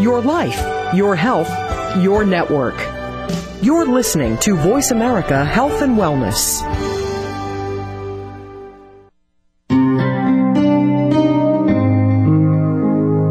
[0.00, 1.50] your life, your health,
[1.98, 2.74] your network.
[3.62, 6.62] You're listening to VoiceAmerica Health and Wellness.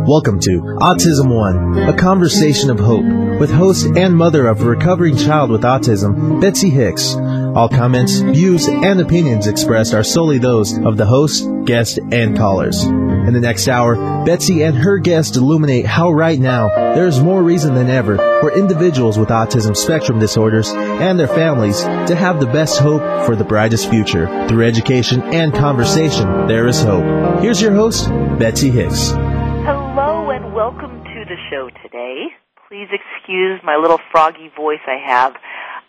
[0.08, 3.06] Welcome to Autism One, a conversation of hope
[3.40, 7.16] with host and mother of a recovering child with autism, Betsy Hicks.
[7.16, 12.86] All comments, views, and opinions expressed are solely those of the host, guest, and callers.
[13.28, 13.96] In the next hour,
[14.26, 18.52] Betsy and her guest illuminate how right now there is more reason than ever for
[18.58, 23.44] individuals with autism spectrum disorders and their families to have the best hope for the
[23.44, 24.26] brightest future.
[24.48, 27.42] Through education and conversation, there is hope.
[27.42, 29.10] Here's your host, Betsy Hicks.
[29.10, 32.28] Hello and welcome to the show today.
[32.68, 35.34] Please excuse my little froggy voice I have.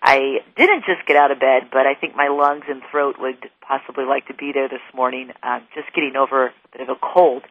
[0.02, 3.50] I didn't just get out of bed, but I think my lungs and throat would
[3.60, 5.30] possibly like to be there this morning.
[5.42, 7.42] I'm just getting over a bit of a cold,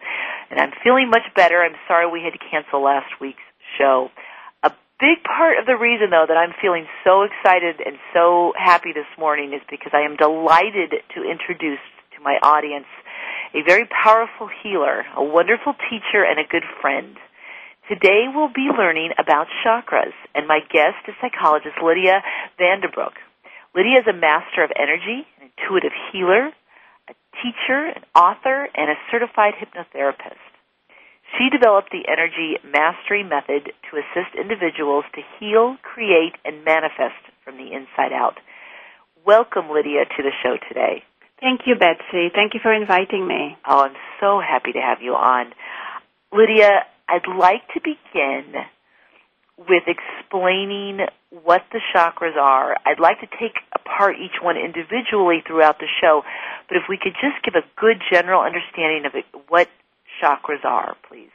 [0.50, 1.62] and I'm feeling much better.
[1.62, 3.46] I'm sorry we had to cancel last week's
[3.78, 4.10] show.
[4.64, 8.94] A big part of the reason, though, that I'm feeling so excited and so happy
[8.94, 11.84] this morning is because I am delighted to introduce
[12.18, 12.90] to my audience
[13.54, 17.18] a very powerful healer, a wonderful teacher, and a good friend.
[17.90, 22.22] Today we'll be learning about chakras, and my guest is psychologist Lydia
[22.60, 23.18] Van den Broeck.
[23.74, 26.54] Lydia is a master of energy, an intuitive healer,
[27.10, 30.38] a teacher, an author, and a certified hypnotherapist.
[31.34, 37.58] She developed the Energy Mastery Method to assist individuals to heal, create, and manifest from
[37.58, 38.38] the inside out.
[39.26, 41.02] Welcome, Lydia, to the show today.
[41.42, 42.30] Thank you, Betsy.
[42.30, 43.58] Thank you for inviting me.
[43.66, 45.54] Oh, I'm so happy to have you on.
[46.32, 48.54] Lydia, I'd like to begin
[49.58, 51.00] with explaining
[51.44, 52.76] what the chakras are.
[52.86, 56.22] I'd like to take apart each one individually throughout the show,
[56.68, 59.68] but if we could just give a good general understanding of it, what
[60.22, 61.32] chakras are, please.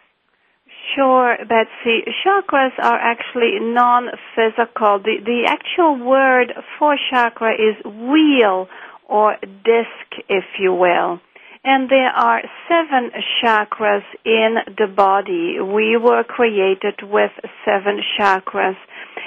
[0.94, 2.04] Sure, Betsy.
[2.24, 5.00] Chakras are actually non-physical.
[5.00, 8.68] The, the actual word for chakra is wheel
[9.08, 11.20] or disc, if you will.
[11.66, 13.10] And there are seven
[13.42, 15.56] chakras in the body.
[15.60, 17.30] We were created with
[17.64, 18.76] seven chakras.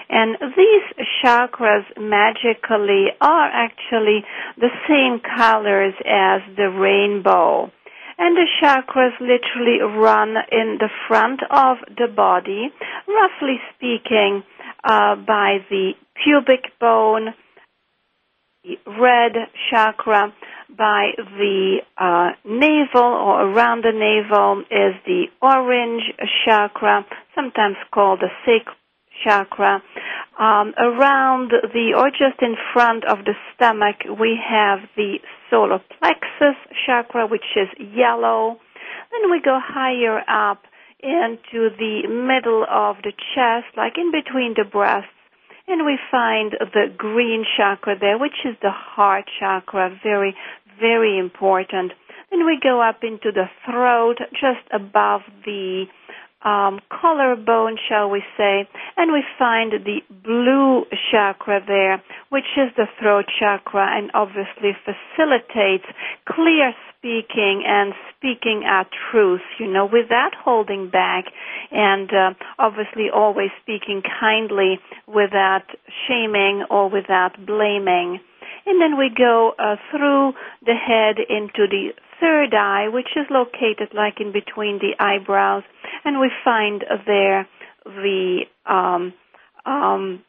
[0.10, 4.24] And these chakras magically are actually
[4.58, 7.72] the same colors as the rainbow.
[8.20, 12.70] And the chakras literally run in the front of the body,
[13.08, 14.44] roughly speaking,
[14.84, 15.94] uh, by the
[16.24, 17.34] pubic bone,
[18.86, 19.34] red
[19.70, 20.34] chakra,
[20.78, 26.04] by the uh, navel or around the navel is the orange
[26.46, 28.76] chakra, sometimes called the sacral
[29.24, 29.82] chakra.
[30.40, 35.18] Um, around the or just in front of the stomach, we have the
[35.50, 38.58] solar plexus chakra, which is yellow.
[39.12, 40.64] Then we go higher up
[41.02, 45.10] into the middle of the chest, like in between the breasts
[45.68, 50.36] and we find the green chakra there, which is the heart chakra, very,
[50.80, 51.92] very important.
[52.32, 55.86] Then we go up into the throat, just above the
[56.44, 62.86] um, collarbone, shall we say, and we find the blue chakra there, which is the
[63.00, 65.86] throat chakra and obviously facilitates
[66.30, 71.26] clear speaking and speaking our truth, you know, without holding back
[71.72, 75.66] and uh, obviously always speaking kindly without
[76.08, 78.20] shaming or without blaming.
[78.66, 80.34] And then we go uh, through
[80.66, 81.90] the head into the
[82.20, 85.64] third eye, which is located like in between the eyebrows,
[86.04, 87.48] and we find there
[87.86, 89.14] the um,
[89.66, 90.24] um,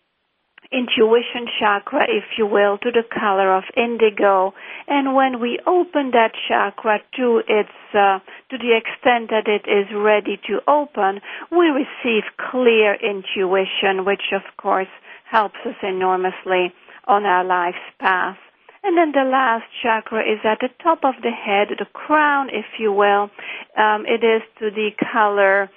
[0.71, 4.53] intuition chakra, if you will, to the color of indigo.
[4.87, 8.21] And when we open that chakra to its, uh,
[8.51, 11.21] to the extent that it is ready to open,
[11.51, 14.93] we receive clear intuition, which of course
[15.31, 16.73] helps us enormously
[17.07, 18.37] on our life's path.
[18.83, 22.67] And then the last chakra is at the top of the head, the crown, if
[22.78, 23.31] you will.
[23.77, 25.69] Um, it is to the color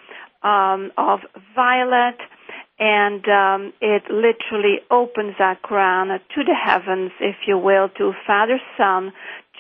[0.44, 1.20] um, of
[1.56, 2.18] violet,
[2.82, 8.60] and um, it literally opens that crown to the heavens, if you will, to Father
[8.76, 9.14] Son,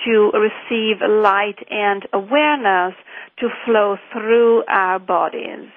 [0.03, 2.95] to receive light and awareness
[3.37, 5.69] to flow through our bodies.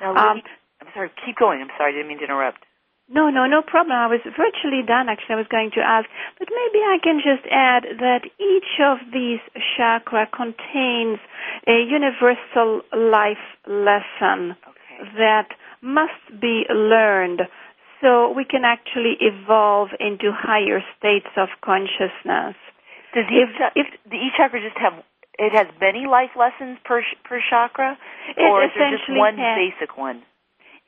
[0.00, 0.42] Now, um,
[0.80, 1.62] I'm sorry, keep going.
[1.62, 2.58] I'm sorry, I didn't mean to interrupt.
[3.08, 3.94] No, no, no problem.
[3.94, 5.08] I was virtually done.
[5.08, 6.08] Actually, I was going to ask,
[6.40, 9.38] but maybe I can just add that each of these
[9.76, 11.20] chakra contains
[11.68, 15.14] a universal life lesson okay.
[15.18, 17.42] that must be learned
[18.00, 22.56] so we can actually evolve into higher states of consciousness.
[23.14, 25.04] Does each, if, if each chakra just have
[25.38, 27.98] it has many life lessons per per chakra,
[28.38, 30.22] or is there just one has, basic one?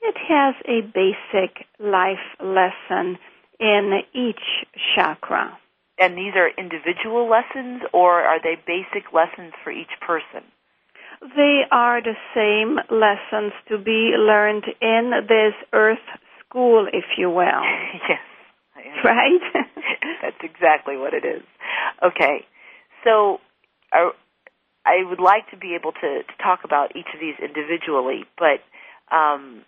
[0.03, 3.19] it has a basic life lesson
[3.59, 5.59] in each chakra.
[5.99, 10.45] And these are individual lessons, or are they basic lessons for each person?
[11.21, 15.99] They are the same lessons to be learned in this earth
[16.47, 17.63] school, if you will.
[18.09, 18.21] yes.
[19.05, 19.41] Right?
[20.23, 21.43] That's exactly what it is.
[22.03, 22.47] Okay.
[23.05, 23.39] So,
[23.93, 24.11] uh,
[24.85, 28.63] I would like to be able to, to talk about each of these individually, but
[29.15, 29.63] um,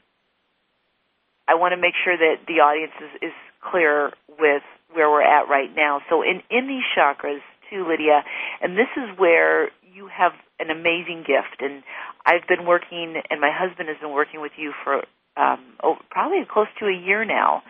[1.48, 4.62] I want to make sure that the audience is, is clear with
[4.92, 6.00] where we're at right now.
[6.08, 8.22] So in, in these chakras, too, Lydia,
[8.62, 11.60] and this is where you have an amazing gift.
[11.60, 11.82] And
[12.26, 15.02] I've been working, and my husband has been working with you for
[15.36, 17.62] um, oh, probably close to a year now,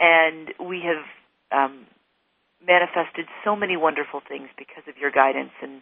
[0.00, 1.04] and we have
[1.52, 1.86] um,
[2.66, 5.80] manifested so many wonderful things because of your guidance, and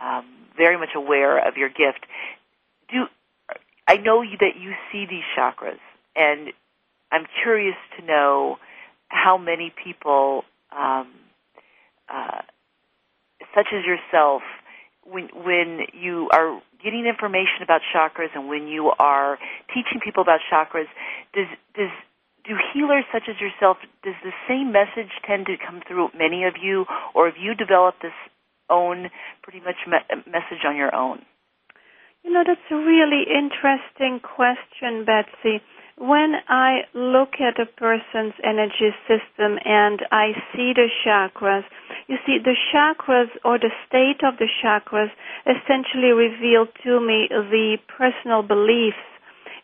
[0.00, 0.24] um,
[0.56, 2.06] very much aware of your gift.
[2.90, 3.06] Do
[3.88, 5.80] I know that you see these chakras,
[6.14, 6.52] and
[7.10, 8.58] I'm curious to know
[9.08, 11.08] how many people, um,
[12.08, 12.42] uh,
[13.54, 14.42] such as yourself,
[15.10, 19.38] when when you are getting information about chakras and when you are
[19.74, 20.86] teaching people about chakras,
[21.34, 21.90] does does
[22.44, 26.54] do healers such as yourself does the same message tend to come through many of
[26.60, 28.16] you, or have you developed this
[28.70, 29.10] own
[29.42, 31.24] pretty much me- message on your own?
[32.22, 35.62] You know, that's a really interesting question, Betsy
[36.00, 41.64] when I look at a person's energy system and I see the chakras,
[42.06, 45.10] you see, the chakras or the state of the chakras
[45.44, 48.96] essentially reveal to me the personal beliefs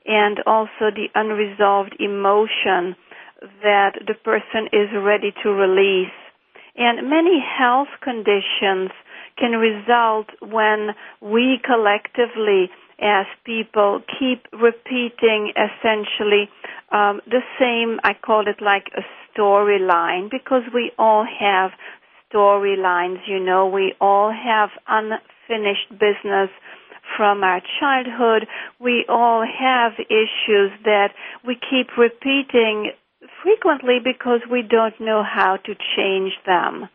[0.07, 2.97] and also the unresolved emotion
[3.63, 6.13] that the person is ready to release.
[6.77, 8.91] And many health conditions
[9.39, 10.91] can result when
[11.21, 12.71] we collectively
[13.01, 16.49] as people keep repeating essentially
[16.93, 19.03] um, the same, I call it like a
[19.37, 21.73] storyline, because we all have
[22.33, 26.51] storylines, you know, we all have unfinished business
[27.17, 28.47] from our childhood.
[28.81, 31.09] We all have issues that
[31.47, 32.93] we keep repeating
[33.43, 36.89] frequently because we don't know how to change them.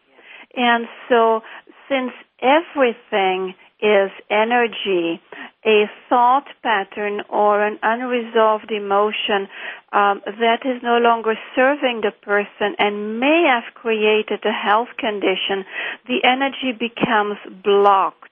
[0.55, 1.41] And so,
[1.87, 5.21] since everything is energy,
[5.65, 9.47] a thought pattern or an unresolved emotion
[9.93, 15.63] um, that is no longer serving the person and may have created a health condition,
[16.07, 18.25] the energy becomes blocked.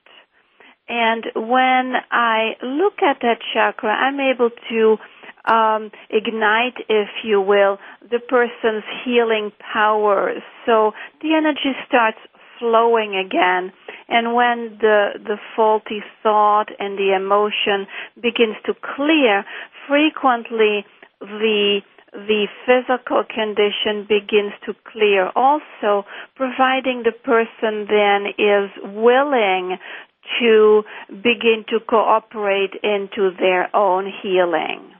[0.88, 4.96] And when I look at that chakra, I'm able to
[5.50, 10.32] um, ignite, if you will, the person's healing power.
[10.66, 12.18] So the energy starts
[12.58, 13.72] flowing again.
[14.08, 19.44] And when the, the faulty thought and the emotion begins to clear,
[19.86, 20.84] frequently
[21.20, 21.80] the
[22.12, 26.06] the physical condition begins to clear also,
[26.36, 29.76] providing the person then is willing
[30.40, 34.92] to begin to cooperate into their own healing.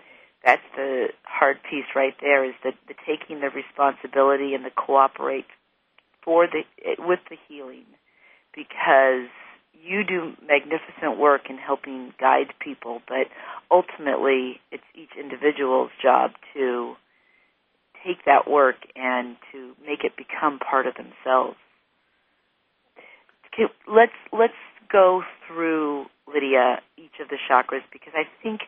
[0.44, 5.46] That's the hard piece right there is the, the taking the responsibility and the cooperate
[6.28, 6.60] for the
[6.98, 7.86] with the healing
[8.54, 9.32] because
[9.72, 13.28] you do magnificent work in helping guide people, but
[13.70, 16.96] ultimately it's each individual's job to
[18.04, 21.56] take that work and to make it become part of themselves.
[23.48, 24.60] Okay, let's let's
[24.92, 28.60] go through Lydia each of the chakras because I think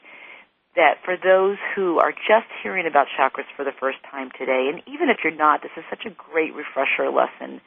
[0.80, 4.80] that for those who are just hearing about chakras for the first time today, and
[4.88, 7.60] even if you're not, this is such a great refresher lesson.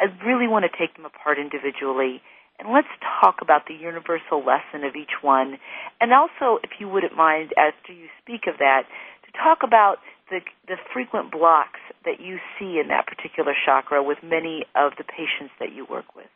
[0.00, 2.24] I really want to take them apart individually.
[2.58, 2.88] And let's
[3.20, 5.60] talk about the universal lesson of each one.
[6.00, 8.88] And also, if you wouldn't mind, after you speak of that,
[9.28, 10.00] to talk about
[10.32, 15.04] the, the frequent blocks that you see in that particular chakra with many of the
[15.04, 16.32] patients that you work with.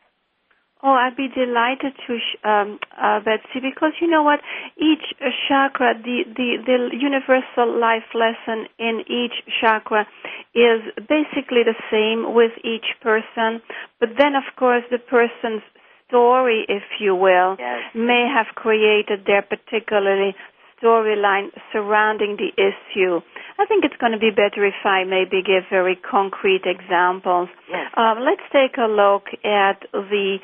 [0.83, 4.41] Oh, I'd be delighted to, sh- um, uh, Betsy, because you know what?
[4.79, 5.05] Each
[5.47, 10.07] chakra, the, the, the universal life lesson in each chakra
[10.55, 13.61] is basically the same with each person.
[13.99, 15.63] But then, of course, the person's
[16.09, 17.81] story, if you will, yes.
[17.95, 20.35] may have created their particularly
[20.83, 23.21] storyline surrounding the issue.
[23.59, 27.49] I think it's going to be better if I maybe give very concrete examples.
[27.69, 27.93] Yes.
[27.97, 30.39] Um, let's take a look at the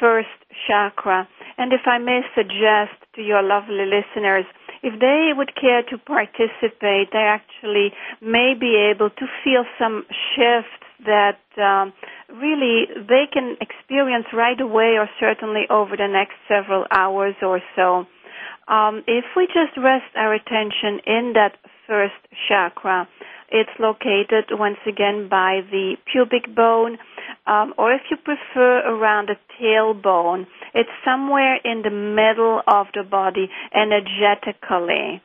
[0.00, 0.28] first
[0.66, 1.28] chakra.
[1.58, 4.44] And if I may suggest to your lovely listeners,
[4.82, 10.74] if they would care to participate, they actually may be able to feel some shifts
[11.06, 11.92] that um,
[12.30, 18.06] really they can experience right away or certainly over the next several hours or so.
[18.68, 21.56] Um, if we just rest our attention in that
[21.86, 22.14] first
[22.48, 23.08] chakra,
[23.50, 26.96] it's located once again by the pubic bone,
[27.46, 33.02] um, or if you prefer around the tailbone, it's somewhere in the middle of the
[33.02, 35.20] body energetically.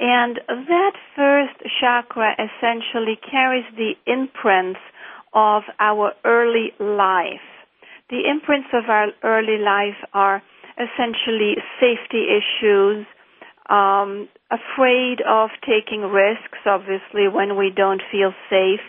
[0.00, 4.80] And that first chakra essentially carries the imprints
[5.32, 7.46] of our early life.
[8.10, 10.42] The imprints of our early life are
[10.78, 13.06] essentially safety issues,
[13.68, 18.80] um, afraid of taking risks, obviously, when we don't feel safe,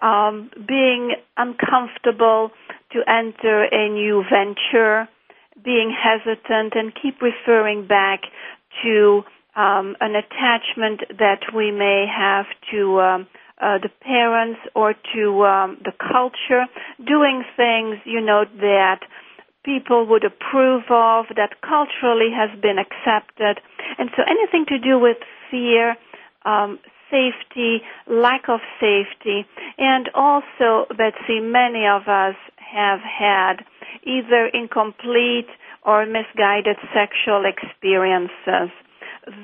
[0.00, 2.50] um, being uncomfortable
[2.92, 5.08] to enter a new venture,
[5.62, 8.20] being hesitant, and keep referring back
[8.82, 9.22] to
[9.56, 13.26] um, an attachment that we may have to um,
[13.60, 16.64] uh, the parents or to um, the culture,
[17.04, 19.00] doing things, you know, that
[19.68, 23.60] people would approve of, that culturally has been accepted.
[23.98, 25.18] And so anything to do with
[25.50, 25.94] fear,
[26.46, 26.78] um,
[27.10, 29.44] safety, lack of safety,
[29.76, 33.64] and also, Betsy, many of us have had
[34.04, 35.48] either incomplete
[35.84, 38.72] or misguided sexual experiences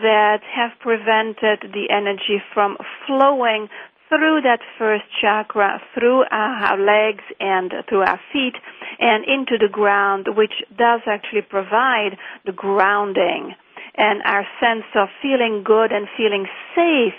[0.01, 2.77] that have prevented the energy from
[3.07, 3.69] flowing
[4.15, 8.55] through that first chakra, through our legs and through our feet,
[9.01, 12.17] and into the ground, which does actually provide
[12.47, 13.55] the grounding
[13.97, 17.15] and our sense of feeling good and feeling safe,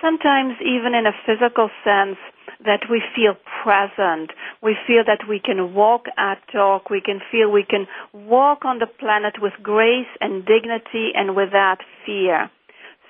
[0.00, 2.16] sometimes even in a physical sense,
[2.64, 4.32] that we feel present.
[4.62, 6.90] We feel that we can walk our talk.
[6.90, 11.78] We can feel we can walk on the planet with grace and dignity and without
[12.04, 12.50] fear.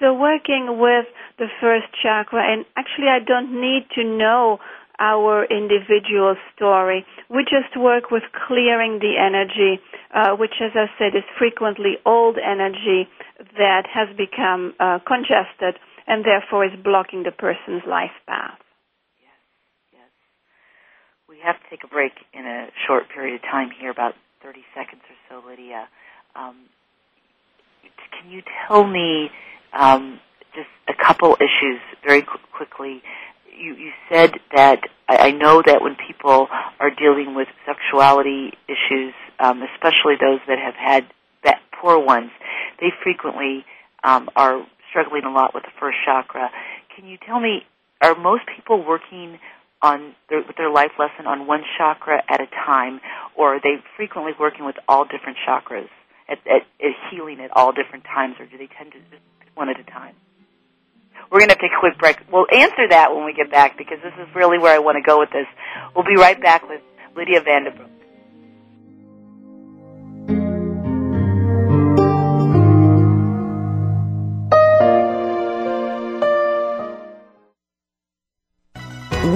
[0.01, 1.05] So working with
[1.39, 4.59] the first chakra, and actually I don't need to know
[4.99, 7.05] our individual story.
[7.29, 9.81] We just work with clearing the energy,
[10.13, 13.09] uh, which, as I said, is frequently old energy
[13.57, 18.59] that has become uh, congested and therefore is blocking the person's life path.
[19.21, 19.41] Yes,
[19.93, 20.11] yes.
[21.29, 24.61] We have to take a break in a short period of time here, about 30
[24.75, 25.89] seconds or so, Lydia.
[26.37, 26.69] Um,
[28.21, 29.31] can you tell me
[29.73, 30.21] um,
[30.55, 33.03] just a couple issues very qu- quickly.
[33.59, 36.49] You, you said that I, I know that when people
[36.79, 41.07] are dealing with sexuality issues, um, especially those that have had
[41.81, 42.31] poor ones,
[42.81, 43.65] they frequently
[44.05, 46.51] um, are struggling a lot with the first chakra.
[46.95, 47.63] Can you tell me,
[48.01, 49.39] are most people working
[49.83, 53.01] on their, with their life lesson on one chakra at a time,
[53.37, 55.89] or are they frequently working with all different chakras
[56.31, 59.23] at, at, at healing at all different times, or do they tend to just
[59.55, 60.15] one at a time.
[61.31, 62.17] We're going to take a quick break.
[62.33, 65.03] We'll answer that when we get back because this is really where I want to
[65.03, 65.47] go with this.
[65.95, 66.81] We'll be right back with
[67.15, 67.91] Lydia Van den Broeck.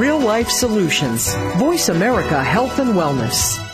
[0.00, 1.34] Real Life Solutions.
[1.56, 3.74] VoiceAmerica Health and Wellness.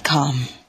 [0.03, 0.60] com.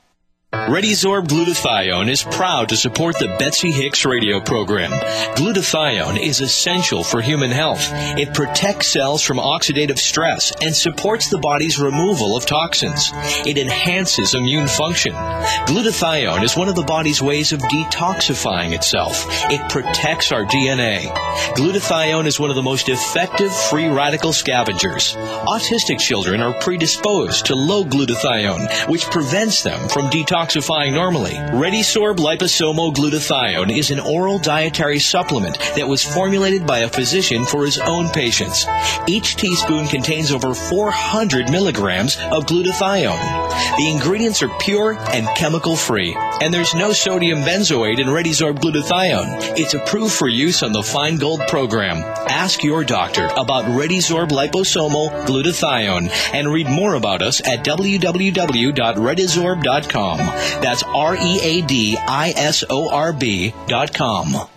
[0.53, 4.91] ReadiSorb Glutathione is proud to support the Betsy Hicks radio program.
[5.35, 7.81] Glutathione is essential for human health.
[7.91, 13.11] It protects cells from oxidative stress and supports the body's removal of toxins.
[13.47, 15.15] It enhances immune function.
[15.15, 19.25] Glutathione is one of the body's ways of detoxifying itself.
[19.51, 21.11] It protects our DNA.
[21.57, 25.17] Glutathione is one of the most effective free radical scavengers.
[25.17, 31.33] Autistic children are predisposed to low glutathione, which prevents them from detoxifying detoxifying normally.
[31.33, 37.65] ReadiSorb liposomal glutathione is an oral dietary supplement that was formulated by a physician for
[37.65, 38.67] his own patients.
[39.07, 43.77] Each teaspoon contains over 400 milligrams of glutathione.
[43.77, 49.59] The ingredients are pure and chemical free, and there's no sodium benzoate in ReadiSorb glutathione.
[49.59, 51.99] It's approved for use on the Feingold program.
[52.29, 60.19] Ask your doctor about ReadiSorb liposomal glutathione and read more about us at www.readisorb.com.
[60.63, 64.49] That's R E A D I S O R B dot com.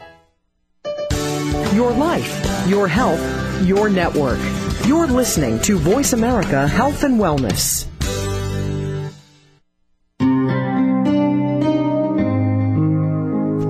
[1.73, 3.21] Your life, your health,
[3.63, 4.39] your network.
[4.85, 7.87] You're listening to VoiceAmerica Health and Wellness.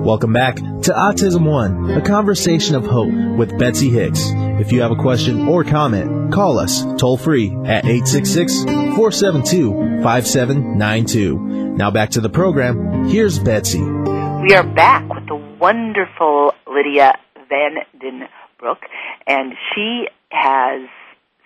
[0.06, 4.20] Welcome back to Autism One, a conversation of hope with Betsy Hicks.
[4.60, 11.65] If you have a question or comment, call us toll free at 866 472 5792.
[11.76, 13.04] Now back to the program.
[13.04, 13.82] Here's Betsy.
[13.82, 17.18] We are back with the wonderful Lydia
[17.50, 18.22] Van den
[18.58, 18.80] Broeck,
[19.26, 20.88] and she has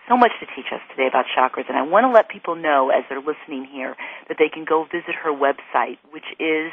[0.08, 2.90] so much to teach us today about chakras, and I want to let people know
[2.90, 3.96] as they're listening here
[4.28, 6.70] that they can go visit her website, which is,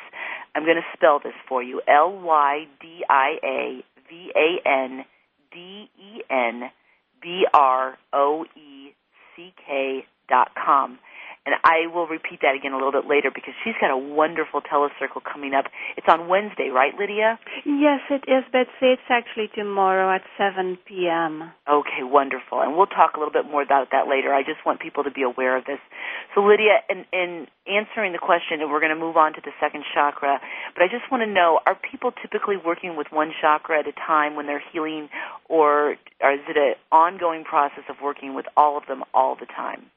[0.53, 5.03] I'm going to spell this for you, L Y D I A V A N
[5.51, 6.69] D E N
[7.23, 8.93] B R O E
[9.35, 10.99] C K dot com.
[11.47, 14.59] And I will repeat that again a little bit later because she's got a wonderful
[14.59, 15.71] telecircle coming up.
[15.95, 17.39] It's on Wednesday, right, Lydia?
[17.63, 18.99] Yes, it is, Betsy.
[18.99, 21.47] It's actually tomorrow at 7 p.m.
[21.63, 22.59] Okay, wonderful.
[22.59, 24.35] And we'll talk a little bit more about that later.
[24.35, 25.79] I just want people to be aware of this.
[26.35, 29.55] So, Lydia, in, in answering the question, and we're going to move on to the
[29.63, 30.43] second chakra,
[30.75, 33.95] but I just want to know are people typically working with one chakra at a
[33.95, 35.07] time when they're healing,
[35.47, 39.47] or, or is it an ongoing process of working with all of them all the
[39.47, 39.87] time?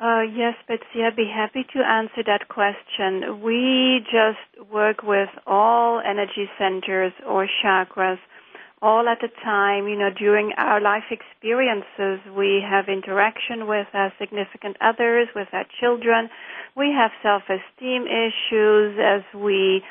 [0.00, 3.42] Uh, yes, Betsy, I'd be happy to answer that question.
[3.42, 8.18] We just work with all energy centers or chakras
[8.80, 9.88] all at a time.
[9.88, 15.64] You know, during our life experiences, we have interaction with our significant others, with our
[15.80, 16.30] children.
[16.76, 19.82] We have self-esteem issues as we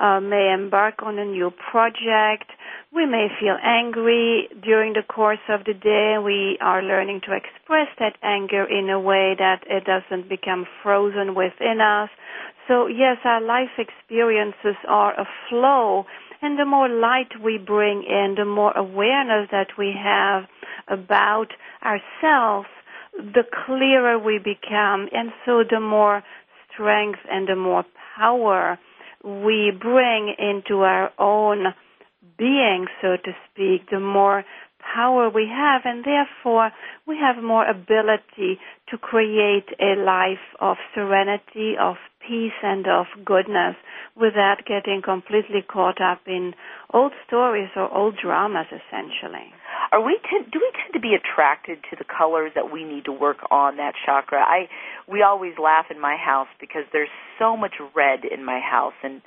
[0.00, 2.50] uh, may embark on a new project.
[2.92, 6.16] We may feel angry during the course of the day.
[6.22, 11.34] We are learning to express that anger in a way that it doesn't become frozen
[11.34, 12.08] within us.
[12.66, 16.06] So yes, our life experiences are a flow
[16.42, 20.44] and the more light we bring in, the more awareness that we have
[20.88, 21.48] about
[21.84, 22.68] ourselves,
[23.16, 26.22] the clearer we become and so the more
[26.72, 27.84] strength and the more
[28.16, 28.78] power
[29.24, 31.74] we bring into our own
[32.38, 34.44] being, so to speak, the more
[34.94, 36.70] power we have, and therefore
[37.06, 43.76] we have more ability to create a life of serenity, of peace, and of goodness
[44.16, 46.54] without getting completely caught up in
[46.92, 49.52] old stories or old dramas, essentially.
[49.92, 53.06] Are we tend, do we tend to be attracted to the colors that we need
[53.06, 54.38] to work on that chakra?
[54.40, 54.68] I
[55.10, 59.20] we always laugh in my house because there's so much red in my house and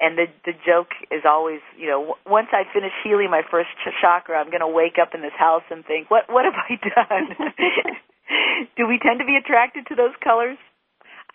[0.00, 3.92] and the the joke is always, you know, once I finish healing my first ch-
[4.00, 6.76] chakra, I'm going to wake up in this house and think, what what have I
[6.80, 7.52] done?
[8.76, 10.58] Do we tend to be attracted to those colors?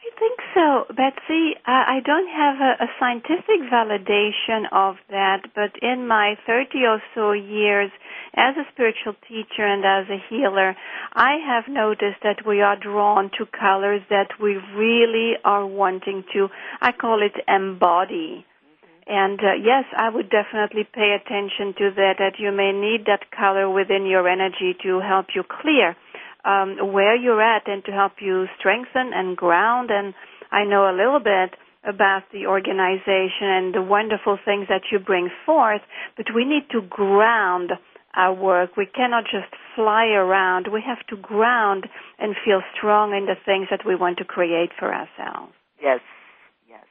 [0.04, 1.54] I think so, Betsy.
[1.64, 7.34] I don't have a, a scientific validation of that, but in my 30 or so
[7.34, 7.92] years
[8.34, 10.76] as a spiritual teacher and as a healer,
[11.14, 16.50] I have noticed that we are drawn to colors that we really are wanting to,
[16.82, 18.44] I call it embody.
[19.06, 23.30] And uh, yes, I would definitely pay attention to that, that you may need that
[23.30, 25.96] color within your energy to help you clear
[26.46, 29.90] um, where you're at and to help you strengthen and ground.
[29.92, 30.14] And
[30.52, 35.30] I know a little bit about the organization and the wonderful things that you bring
[35.46, 35.82] forth,
[36.16, 37.72] but we need to ground
[38.14, 38.78] our work.
[38.78, 40.68] We cannot just fly around.
[40.72, 41.88] We have to ground
[42.20, 45.54] and feel strong in the things that we want to create for ourselves.
[45.82, 46.02] Yes,
[46.70, 46.86] yes.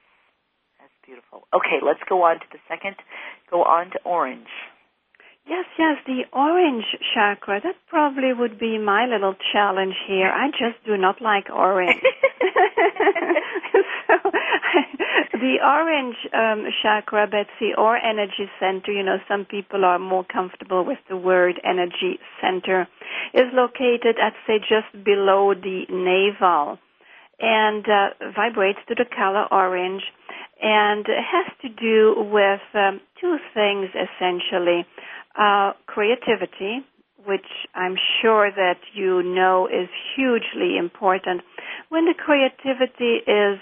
[0.80, 1.46] That's beautiful.
[1.54, 2.96] Okay, let's go on to the second.
[3.50, 4.48] Go on to orange.
[5.48, 7.60] Yes, yes, the orange chakra.
[7.62, 10.28] That probably would be my little challenge here.
[10.28, 12.00] I just do not like orange.
[14.06, 14.14] so,
[15.32, 20.84] the orange um, chakra, Betsy, or energy center, you know, some people are more comfortable
[20.84, 22.86] with the word energy center,
[23.34, 26.78] is located at, say, just below the navel
[27.40, 30.02] and uh, vibrates to the color orange
[30.62, 34.84] and has to do with um, two things essentially
[35.38, 36.84] uh, creativity,
[37.26, 41.42] which I'm sure that you know is hugely important.
[41.88, 43.58] When the creativity is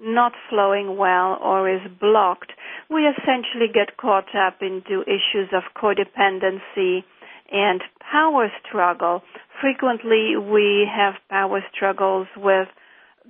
[0.00, 2.52] not flowing well or is blocked,
[2.90, 7.04] we essentially get caught up into issues of codependency
[7.52, 9.22] and power struggle.
[9.60, 12.68] Frequently, we have power struggles with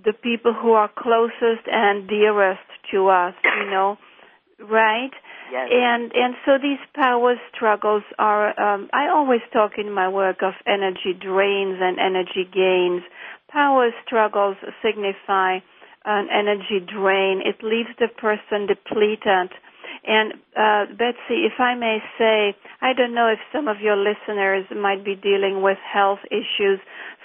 [0.05, 3.99] the people who are closest and dearest to us, you know,
[4.71, 5.11] right?
[5.53, 5.69] Yes.
[5.71, 8.59] And and so these power struggles are.
[8.59, 13.03] Um, I always talk in my work of energy drains and energy gains.
[13.51, 15.59] Power struggles signify
[16.07, 17.43] an energy drain.
[17.45, 19.53] It leaves the person depleted.
[20.05, 24.65] And uh, Betsy, if I may say, I don't know if some of your listeners
[24.75, 26.81] might be dealing with health issues.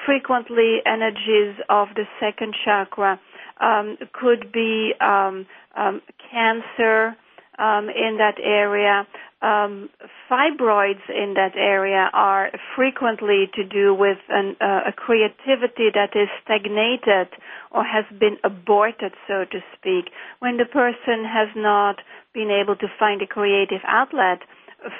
[0.05, 3.19] Frequently, energies of the second chakra
[3.61, 7.15] um, could be um, um, cancer
[7.57, 9.07] um, in that area.
[9.39, 9.89] Um,
[10.29, 16.27] fibroids in that area are frequently to do with an, uh, a creativity that is
[16.43, 17.29] stagnated
[17.71, 21.97] or has been aborted, so to speak, when the person has not
[22.33, 24.39] been able to find a creative outlet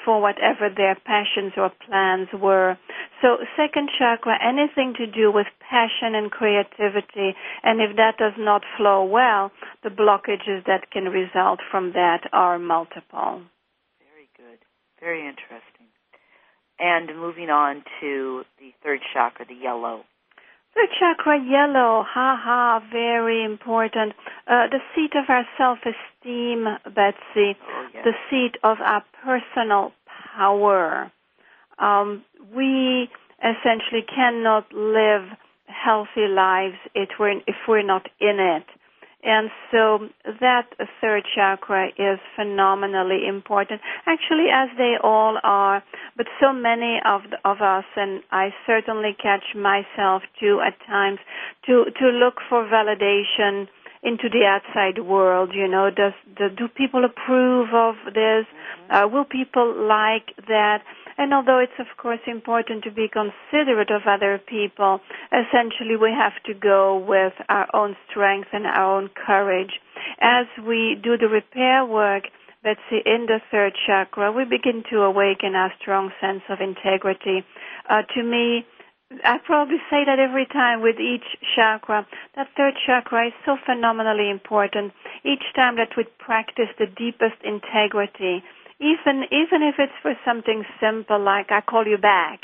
[0.04, 2.76] for whatever their passions or plans were.
[3.20, 8.62] So second chakra, anything to do with passion and creativity, and if that does not
[8.76, 9.50] flow well,
[9.82, 13.42] the blockages that can result from that are multiple.
[13.98, 14.58] Very good.
[15.00, 15.86] Very interesting.
[16.78, 20.04] And moving on to the third chakra, the yellow.
[20.74, 24.12] Third chakra, yellow, ha ha, very important.
[24.46, 27.56] Uh, the seat of our self-esteem, Betsy.
[27.58, 28.04] Oh, yes.
[28.04, 29.92] The seat of our personal
[30.36, 31.10] power.
[31.78, 33.08] Um, we
[33.40, 35.28] essentially cannot live
[35.66, 38.64] healthy lives if we're, if we're not in it.
[39.22, 40.08] And so
[40.40, 40.68] that
[41.00, 45.82] third chakra is phenomenally important, actually, as they all are.
[46.16, 51.18] But so many of of us, and I certainly catch myself too at times,
[51.66, 53.66] to to look for validation
[54.02, 55.50] into the outside world.
[55.54, 58.46] You know, does the, do people approve of this?
[58.90, 60.82] Uh, will people like that?
[61.16, 65.00] And although it's of course important to be considerate of other people,
[65.32, 69.80] essentially we have to go with our own strength and our own courage.
[70.20, 72.24] As we do the repair work,
[72.64, 77.44] let's see, in the third chakra, we begin to awaken our strong sense of integrity.
[77.90, 78.64] Uh, to me,
[79.24, 81.24] I probably say that every time with each
[81.56, 82.06] chakra.
[82.36, 84.92] That third chakra is so phenomenally important.
[85.24, 88.44] Each time that we practice the deepest integrity,
[88.80, 92.42] even even if it's for something simple like I call you back,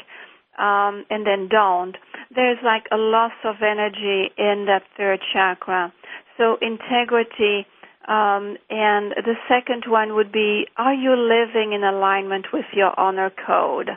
[0.58, 1.96] um, and then don't.
[2.34, 5.92] There's like a loss of energy in that third chakra.
[6.38, 7.66] So integrity.
[8.06, 13.30] Um, and the second one would be: Are you living in alignment with your honor
[13.46, 13.90] code?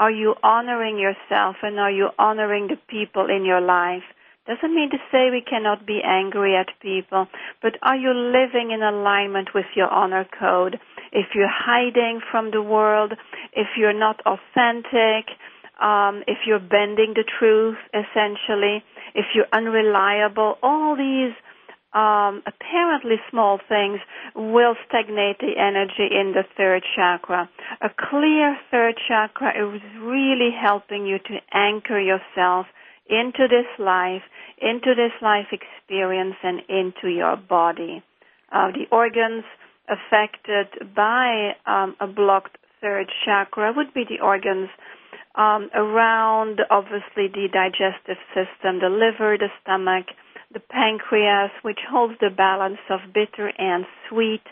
[0.00, 4.02] Are you honoring yourself and are you honoring the people in your life?
[4.46, 7.28] Doesn't mean to say we cannot be angry at people,
[7.60, 10.80] but are you living in alignment with your honor code?
[11.12, 13.12] If you're hiding from the world,
[13.52, 15.28] if you're not authentic,
[15.82, 18.82] um, if you're bending the truth, essentially,
[19.14, 21.34] if you're unreliable, all these
[21.92, 23.98] um, apparently small things
[24.36, 27.48] will stagnate the energy in the third chakra.
[27.80, 32.66] A clear third chakra is really helping you to anchor yourself
[33.08, 34.22] into this life,
[34.62, 38.02] into this life experience, and into your body.
[38.52, 39.44] Uh, the organs
[39.88, 44.68] affected by um, a blocked third chakra would be the organs
[45.34, 50.06] um, around, obviously, the digestive system, the liver, the stomach,
[50.52, 54.42] the pancreas, which holds the balance of bitter and sweet.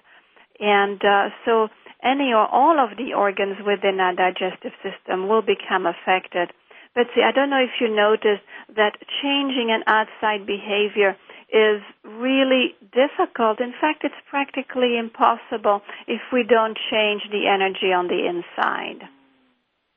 [0.60, 1.68] And uh, so
[2.02, 6.52] any or all of the organs within our digestive system will become affected.
[6.94, 8.42] But see, I don't know if you noticed
[8.74, 11.16] that changing an outside behavior
[11.50, 13.60] is really difficult.
[13.60, 19.08] In fact, it's practically impossible if we don't change the energy on the inside.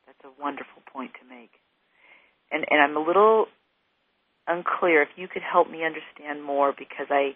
[0.05, 1.51] That's a wonderful point to make.
[2.51, 3.47] And and I'm a little
[4.51, 5.01] unclear.
[5.03, 7.35] If you could help me understand more, because I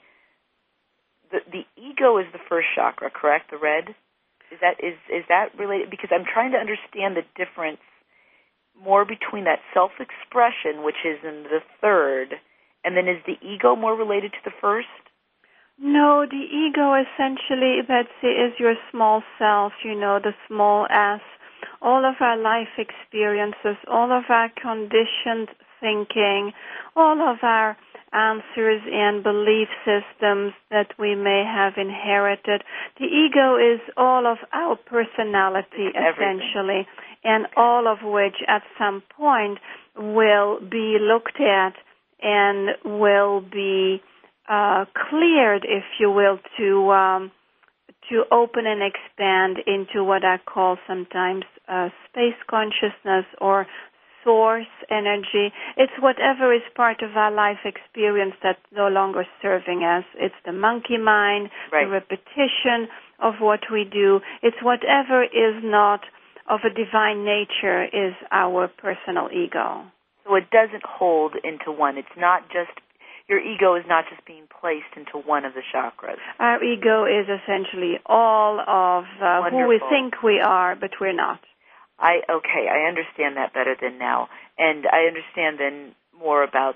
[1.31, 3.51] the the ego is the first chakra, correct?
[3.51, 3.95] The red
[4.51, 5.89] is that is is that related?
[5.89, 7.81] Because I'm trying to understand the difference
[8.77, 12.35] more between that self expression, which is in the third,
[12.83, 14.87] and then is the ego more related to the first?
[15.77, 21.21] No, the ego essentially, Betsy, is your small self, you know, the small s.
[21.81, 25.49] All of our life experiences, all of our conditioned
[25.85, 26.51] thinking,
[26.95, 27.77] all of our
[28.11, 32.63] answers and belief systems that we may have inherited.
[32.97, 36.87] The ego is all of our personality, essentially,
[37.23, 39.59] and all of which at some point
[39.95, 41.73] will be looked at
[42.21, 44.01] and will be
[44.49, 47.31] uh, cleared, if you will, to um,
[48.09, 53.65] to open and expand into what I call sometimes uh, space consciousness or
[54.25, 55.53] source energy.
[55.77, 60.03] It's whatever is part of our life experience that's no longer serving us.
[60.19, 61.85] It's the monkey mind, right.
[61.85, 62.89] the repetition
[63.21, 64.19] of what we do.
[64.43, 66.01] It's whatever is not
[66.49, 69.85] of a divine nature is our personal ego.
[70.25, 71.97] So it doesn't hold into one.
[71.97, 72.73] It's not just
[73.27, 76.17] your ego is not just being placed into one of the chakras.
[76.39, 81.39] Our ego is essentially all of uh, who we think we are, but we're not.
[81.99, 84.27] I okay, I understand that better than now,
[84.57, 86.75] and I understand then more about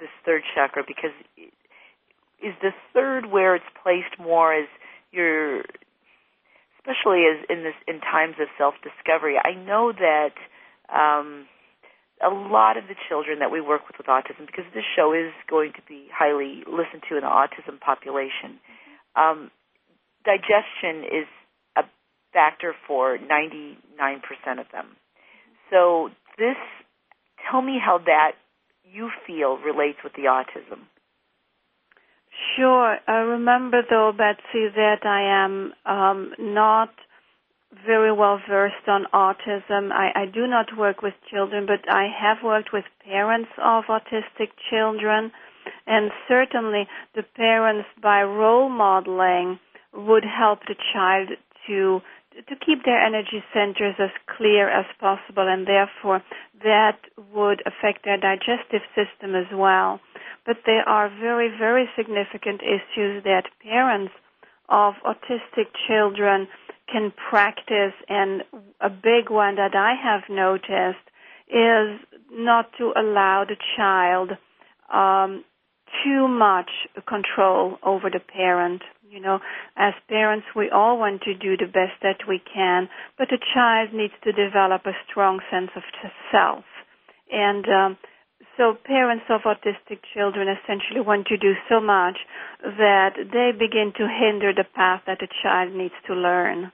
[0.00, 1.12] this third chakra because
[2.42, 4.68] is the third where it's placed more as
[5.10, 5.60] your,
[6.78, 9.36] especially as in this in times of self discovery.
[9.42, 10.34] I know that.
[10.88, 11.46] Um,
[12.20, 15.30] a lot of the children that we work with with autism, because this show is
[15.48, 18.58] going to be highly listened to in the autism population,
[19.14, 19.52] um,
[20.24, 21.30] digestion is
[22.32, 23.76] factor for 99%
[24.60, 24.96] of them.
[25.70, 26.56] So this,
[27.50, 28.32] tell me how that
[28.84, 30.80] you feel relates with the autism.
[32.56, 32.96] Sure.
[33.06, 36.90] I remember though, Betsy, that I am um, not
[37.86, 39.92] very well versed on autism.
[39.92, 44.50] I, I do not work with children, but I have worked with parents of autistic
[44.70, 45.32] children,
[45.86, 49.58] and certainly the parents, by role modeling,
[49.92, 51.28] would help the child
[51.66, 52.00] to
[52.46, 56.22] to keep their energy centers as clear as possible, and therefore
[56.62, 56.98] that
[57.34, 60.00] would affect their digestive system as well.
[60.46, 64.12] But there are very, very significant issues that parents
[64.68, 66.48] of autistic children
[66.90, 68.42] can practice, and
[68.80, 71.04] a big one that I have noticed
[71.48, 74.32] is not to allow the child
[74.92, 75.44] um,
[76.04, 76.70] too much
[77.06, 78.82] control over the parent.
[79.10, 79.38] You know,
[79.74, 83.94] as parents, we all want to do the best that we can, but a child
[83.94, 85.82] needs to develop a strong sense of
[86.30, 86.64] self.
[87.32, 87.96] And um,
[88.58, 92.18] so parents of autistic children essentially want to do so much
[92.62, 96.70] that they begin to hinder the path that a child needs to learn.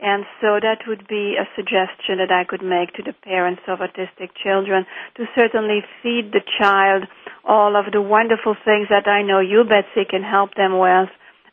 [0.00, 3.78] And so that would be a suggestion that I could make to the parents of
[3.78, 4.86] autistic children
[5.16, 7.04] to certainly feed the child
[7.44, 11.10] all of the wonderful things that I know you, Betsy, can help them with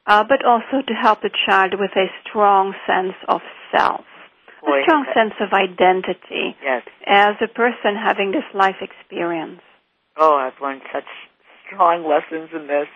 [0.08, 3.42] uh, but also to help the child with a strong sense of
[3.76, 4.06] self,
[4.62, 6.84] Boy, a strong sense of identity yes.
[7.06, 9.62] as a person having this life experience.
[10.18, 11.06] Oh, I've learned such
[11.66, 12.88] strong lessons in this.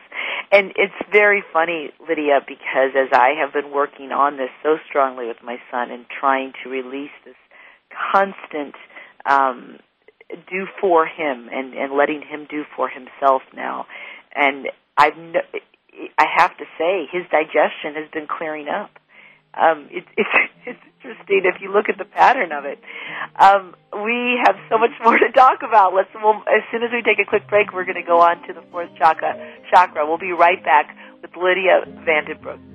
[0.52, 5.28] And it's very funny, Lydia, because as I have been working on this so strongly
[5.28, 7.36] with my son and trying to release this
[8.12, 8.76] constant
[9.26, 9.80] um,
[10.30, 13.86] do for him and, and letting him do for himself now.
[14.36, 15.40] And I've no,
[16.18, 18.92] I have to say, his digestion has been clearing up.
[19.54, 20.30] Um, it, it's
[20.66, 22.80] it's interesting if you look at the pattern of it.
[23.40, 25.94] Um, we have so much more to talk about.
[25.94, 28.46] Let's we'll, as soon as we take a quick break, we're going to go on
[28.48, 29.36] to the fourth chakra.
[29.72, 30.06] Chakra.
[30.06, 32.75] We'll be right back with Lydia Van den Broeck.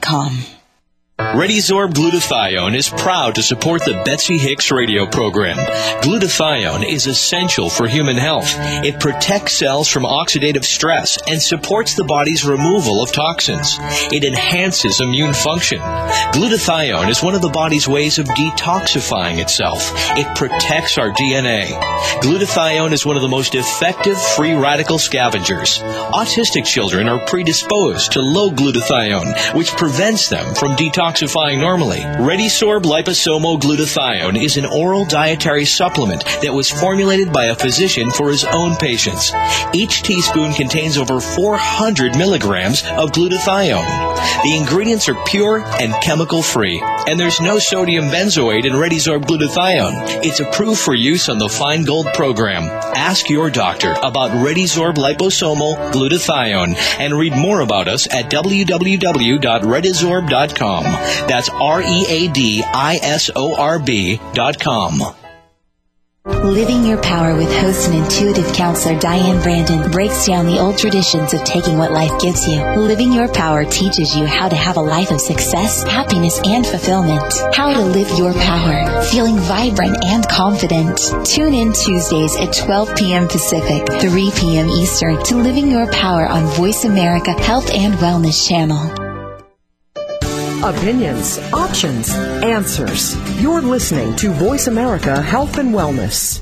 [0.01, 0.60] gmail.com.
[1.31, 5.55] ReadiSorb Glutathione is proud to support the Betsy Hicks radio program.
[6.03, 8.53] Glutathione is essential for human health.
[8.83, 13.77] It protects cells from oxidative stress and supports the body's removal of toxins.
[14.11, 15.79] It enhances immune function.
[15.79, 19.93] Glutathione is one of the body's ways of detoxifying itself.
[20.17, 21.67] It protects our DNA.
[22.19, 25.79] Glutathione is one of the most effective free radical scavengers.
[25.79, 31.99] Autistic children are predisposed to low glutathione, which prevents them from detoxifying normally.
[31.99, 38.29] ReadiSorb liposomal glutathione is an oral dietary supplement that was formulated by a physician for
[38.29, 39.31] his own patients.
[39.73, 43.85] Each teaspoon contains over 400 milligrams of glutathione.
[44.43, 50.25] The ingredients are pure and chemical free, and there's no sodium benzoate in ReadiSorb glutathione.
[50.25, 52.63] It's approved for use on the Feingold program.
[52.95, 60.83] Ask your doctor about ReadiSorb liposomal glutathione and read more about us at www.readisorb.com.
[61.27, 65.01] That's R E A D I S O R B dot com.
[66.25, 71.33] Living Your Power with host and intuitive counselor Diane Brandon breaks down the old traditions
[71.33, 72.61] of taking what life gives you.
[72.61, 77.33] Living Your Power teaches you how to have a life of success, happiness, and fulfillment.
[77.55, 80.99] How to live your power, feeling vibrant and confident.
[81.25, 83.27] Tune in Tuesdays at 12 p.m.
[83.27, 84.69] Pacific, 3 p.m.
[84.69, 89.00] Eastern to Living Your Power on VoiceAmerica Health and Wellness Channel.
[90.63, 93.15] Opinions, options, answers.
[93.41, 96.39] You're listening to VoiceAmerica Health and Wellness.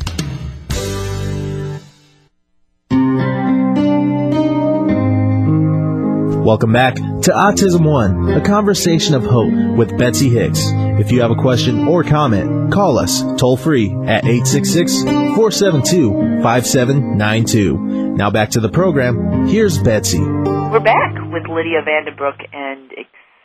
[6.44, 10.64] Welcome back to Autism One, a conversation of hope with Betsy Hicks.
[11.00, 17.78] If you have a question or comment, call us toll free at 866 472 5792.
[18.18, 19.48] Now back to the program.
[19.48, 20.20] Here's Betsy.
[20.20, 22.89] We're back with Lydia Van den Broeck and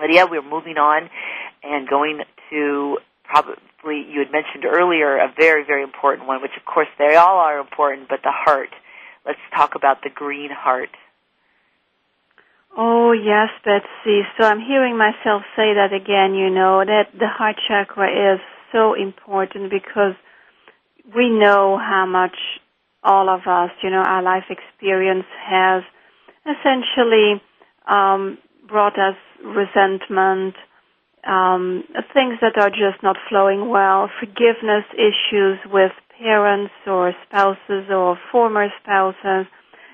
[0.00, 1.10] Lydia, we're moving on
[1.62, 6.64] and going to probably, you had mentioned earlier, a very, very important one, which of
[6.64, 8.70] course they all are important, but the heart.
[9.26, 10.90] Let's talk about the green heart.
[12.76, 14.22] Oh, yes, Betsy.
[14.38, 18.40] So I'm hearing myself say that again, you know, that the heart chakra is
[18.72, 20.14] so important because
[21.14, 22.36] we know how much
[23.02, 25.82] all of us, you know, our life experience has
[26.44, 27.42] essentially
[27.88, 30.54] um, brought us resentment,
[31.26, 38.18] um, things that are just not flowing well, forgiveness issues with parents or spouses or
[38.32, 39.46] former spouses,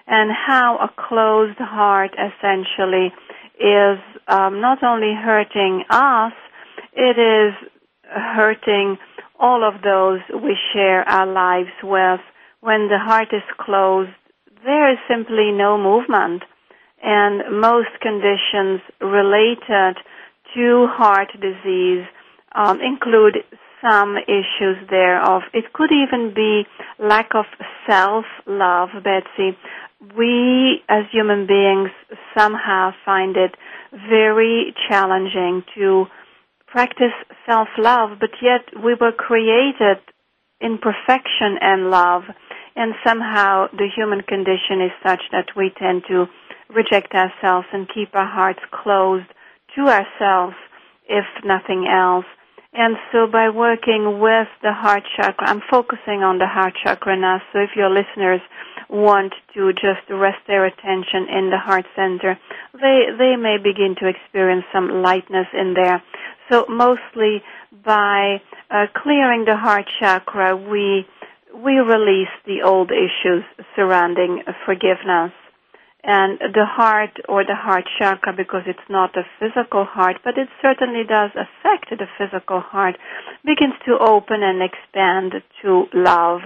[0.06, 3.12] and how a closed heart essentially
[3.58, 6.32] is um, not only hurting us,
[6.92, 7.54] it is
[8.02, 8.98] hurting
[9.38, 12.20] all of those we share our lives with.
[12.60, 14.10] When the heart is closed,
[14.64, 16.42] there is simply no movement
[17.04, 19.96] and most conditions related
[20.54, 22.04] to heart disease
[22.54, 23.38] um, include
[23.82, 25.42] some issues thereof.
[25.52, 26.62] it could even be
[26.98, 27.44] lack of
[27.86, 29.56] self love betsy
[30.16, 31.90] we as human beings
[32.36, 33.54] somehow find it
[34.08, 36.06] very challenging to
[36.66, 37.12] practice
[37.46, 39.98] self love but yet we were created
[40.60, 42.22] in perfection and love
[42.76, 46.24] and somehow the human condition is such that we tend to
[46.68, 49.26] reject ourselves and keep our hearts closed
[49.76, 50.56] to ourselves,
[51.08, 52.26] if nothing else.
[52.76, 57.40] And so by working with the heart chakra, I'm focusing on the heart chakra now.
[57.52, 58.40] So if your listeners
[58.90, 62.36] want to just rest their attention in the heart center,
[62.72, 66.02] they, they may begin to experience some lightness in there.
[66.50, 67.42] So mostly
[67.84, 71.06] by uh, clearing the heart chakra, we,
[71.54, 73.44] we release the old issues
[73.76, 75.32] surrounding forgiveness
[76.06, 80.48] and the heart or the heart chakra because it's not a physical heart, but it
[80.60, 82.96] certainly does affect the physical heart,
[83.44, 86.40] begins to open and expand to love,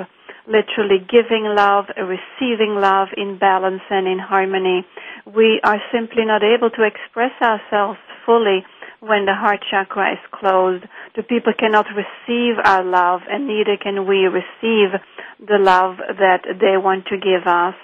[0.47, 4.87] literally giving love, receiving love in balance and in harmony.
[5.27, 8.65] We are simply not able to express ourselves fully
[9.01, 10.85] when the heart chakra is closed.
[11.17, 14.95] The people cannot receive our love and neither can we receive
[15.41, 17.75] the love that they want to give us.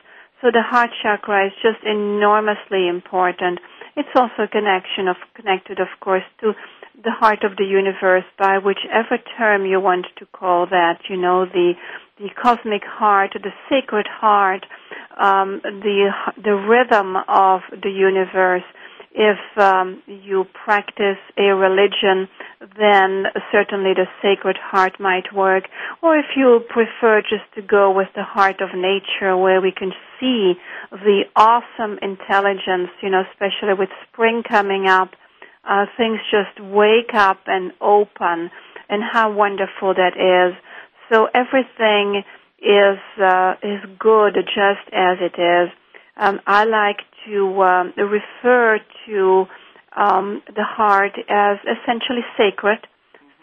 [0.40, 3.60] So the heart chakra is just enormously important.
[3.96, 6.52] It's also a connection of connected, of course, to
[7.02, 10.98] the heart of the universe by whichever term you want to call that.
[11.08, 11.74] You know, the
[12.18, 14.66] the cosmic heart, the sacred heart,
[15.18, 16.10] um, the
[16.42, 18.64] the rhythm of the universe.
[19.14, 22.28] If um, you practice a religion,
[22.76, 25.64] then certainly the sacred heart might work.
[26.02, 29.92] Or if you prefer just to go with the heart of nature, where we can
[30.18, 30.54] see
[30.90, 35.10] the awesome intelligence, you know, especially with spring coming up,
[35.62, 38.50] uh, things just wake up and open,
[38.88, 40.58] and how wonderful that is.
[41.08, 42.24] So everything
[42.58, 45.70] is uh, is good just as it is.
[46.16, 49.46] Um, I like to um, refer to
[49.96, 52.78] um, the heart as essentially sacred.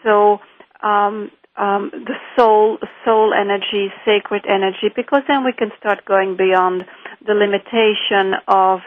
[0.02, 0.40] So
[0.82, 6.84] um, um, the soul, soul energy, sacred energy, because then we can start going beyond
[7.26, 8.80] the limitation of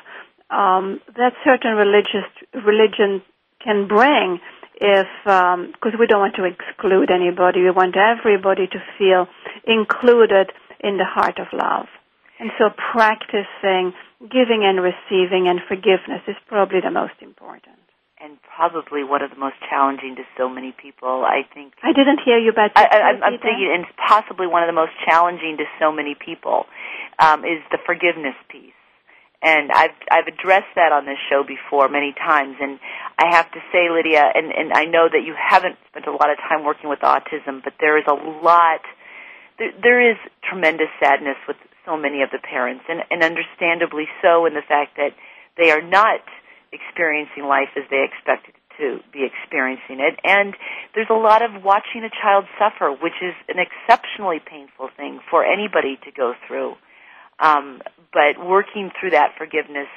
[0.50, 3.22] um, that certain religious religion
[3.64, 4.40] can bring
[4.80, 9.26] if because we don't want to exclude anybody we want everybody to feel
[9.66, 11.88] included in the heart of love
[12.40, 17.80] and so practicing giving and receiving and forgiveness is probably the most important.
[18.20, 21.74] And probably one of the most challenging to so many people i think.
[21.84, 25.58] I didn't hear you about I, am thinking and possibly one of the most challenging
[25.58, 26.66] to so many people
[27.20, 28.74] um, is the forgiveness piece.
[29.44, 32.80] And I've I've addressed that on this show before many times, and
[33.20, 36.32] I have to say, Lydia, and and I know that you haven't spent a lot
[36.32, 38.82] of time working with autism, but there is a lot.
[39.60, 44.46] There, there is tremendous sadness with so many of the parents, and and understandably so,
[44.46, 45.14] in the fact that
[45.58, 46.22] they are not
[46.74, 50.20] experiencing life as they expected to be experiencing it.
[50.24, 50.54] And
[50.94, 55.46] there's a lot of watching a child suffer, which is an exceptionally painful thing for
[55.46, 56.76] anybody to go through.
[57.40, 57.82] Um,
[58.14, 59.92] but working through that forgiveness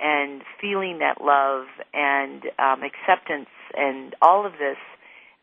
[0.00, 4.78] and feeling that love and um, acceptance and all of this,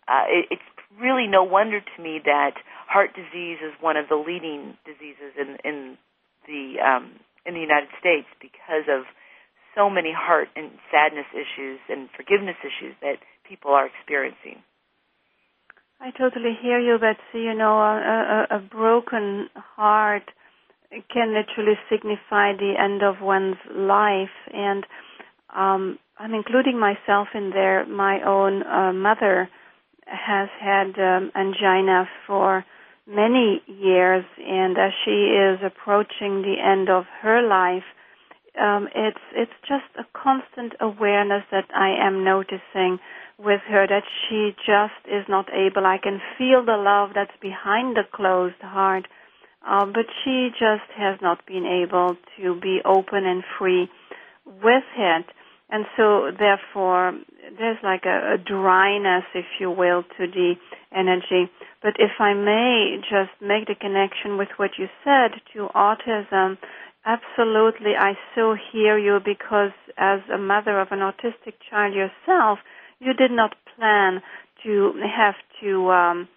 [0.07, 0.69] uh, it, it's
[0.99, 2.55] really no wonder to me that
[2.87, 5.78] heart disease is one of the leading diseases in in
[6.83, 7.11] um,
[7.45, 9.03] in the United States because of
[9.75, 13.17] so many heart and sadness issues and forgiveness issues that
[13.47, 14.61] people are experiencing.
[16.01, 17.43] I totally hear you, Betsy.
[17.43, 20.23] You know, a, a, a broken heart
[21.13, 24.85] can literally signify the end of one's life and
[25.55, 27.85] um I'm including myself in there.
[27.85, 29.49] My own uh, mother
[30.05, 32.65] has had um, angina for
[33.09, 37.83] many years, and as she is approaching the end of her life,
[38.59, 42.99] um, it's it's just a constant awareness that I am noticing
[43.37, 45.85] with her that she just is not able.
[45.85, 49.05] I can feel the love that's behind the closed heart
[49.67, 53.89] uh, but she just has not been able to be open and free
[54.45, 55.25] with it.
[55.69, 57.13] And so, therefore,
[57.59, 60.55] there's like a, a dryness, if you will, to the
[60.95, 61.51] energy.
[61.83, 66.57] But if I may just make the connection with what you said to autism,
[67.05, 72.59] absolutely, I so hear you because as a mother of an autistic child yourself,
[72.99, 74.21] you did not plan
[74.63, 76.27] to have to um,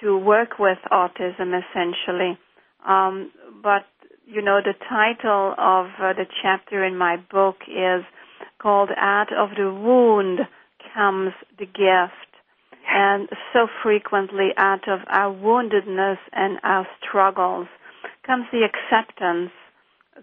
[0.00, 2.38] to work with autism essentially.
[2.86, 3.30] Um,
[3.62, 3.84] but
[4.26, 8.04] you know, the title of uh, the chapter in my book is
[8.58, 10.40] called "Out of the Wound
[10.94, 12.30] Comes the Gift,"
[12.88, 17.68] and so frequently, out of our woundedness and our struggles
[18.24, 19.50] comes the acceptance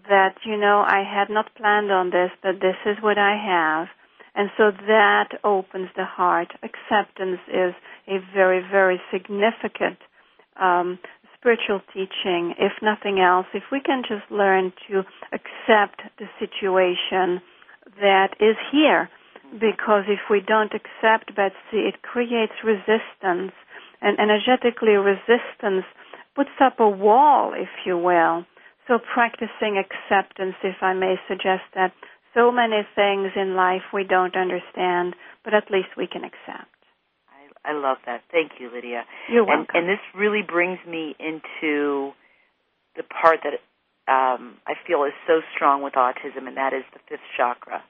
[0.08, 3.88] that you know I had not planned on this, but this is what I have.
[4.34, 6.52] And so that opens the heart.
[6.62, 7.74] Acceptance is
[8.08, 9.98] a very, very significant
[10.60, 10.98] um,
[11.38, 17.40] spiritual teaching, if nothing else, if we can just learn to accept the situation
[18.00, 19.08] that is here,
[19.52, 23.52] because if we don't accept Betsy, it creates resistance,
[24.00, 25.84] and energetically resistance
[26.34, 28.44] puts up a wall, if you will.
[28.86, 31.92] So practicing acceptance, if I may suggest that,
[32.34, 35.14] so many things in life we don't understand,
[35.44, 36.68] but at least we can accept.
[37.64, 38.22] I love that.
[38.30, 39.04] Thank you, Lydia.
[39.30, 39.66] You're welcome.
[39.72, 42.12] And, and this really brings me into
[42.96, 43.54] the part that
[44.06, 47.82] um, I feel is so strong with autism, and that is the fifth chakra.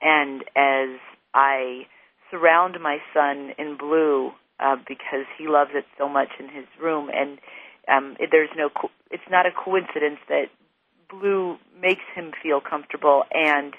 [0.00, 0.98] And as
[1.34, 1.86] I
[2.30, 7.10] surround my son in blue uh, because he loves it so much in his room,
[7.12, 7.38] and
[7.88, 10.46] um, it, there's no, co- it's not a coincidence that
[11.10, 13.74] blue makes him feel comfortable, and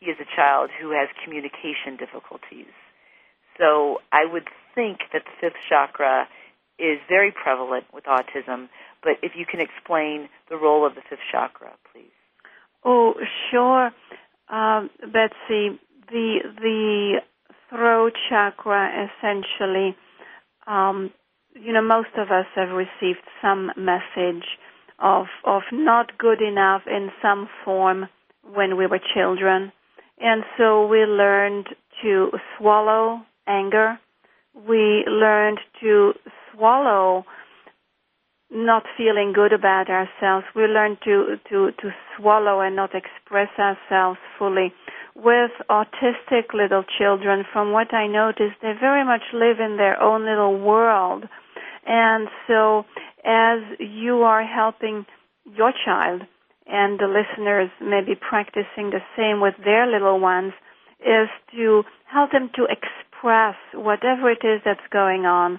[0.00, 2.72] he is a child who has communication difficulties.
[3.58, 6.26] So I would think that the fifth chakra
[6.78, 8.68] is very prevalent with autism,
[9.02, 12.10] but if you can explain the role of the fifth chakra, please.
[12.84, 13.14] Oh,
[13.50, 13.90] sure,
[14.48, 15.78] um, Betsy.
[16.10, 17.22] The the
[17.70, 19.96] throat chakra, essentially,
[20.66, 21.10] um,
[21.54, 24.44] you know, most of us have received some message
[24.98, 28.08] of of not good enough in some form
[28.42, 29.72] when we were children,
[30.20, 31.68] and so we learned
[32.02, 33.98] to swallow anger.
[34.54, 36.12] We learned to
[36.52, 37.24] swallow
[38.52, 40.44] not feeling good about ourselves.
[40.54, 44.72] We learn to, to, to swallow and not express ourselves fully.
[45.14, 50.24] With autistic little children, from what I notice, they very much live in their own
[50.24, 51.24] little world.
[51.86, 52.84] And so,
[53.24, 55.06] as you are helping
[55.44, 56.22] your child,
[56.66, 60.52] and the listeners may be practicing the same with their little ones,
[61.00, 65.58] is to help them to express whatever it is that's going on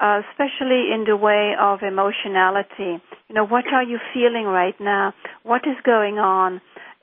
[0.00, 3.00] uh, especially in the way of emotionality.
[3.28, 5.14] You know, what are you feeling right now?
[5.42, 6.60] What is going on?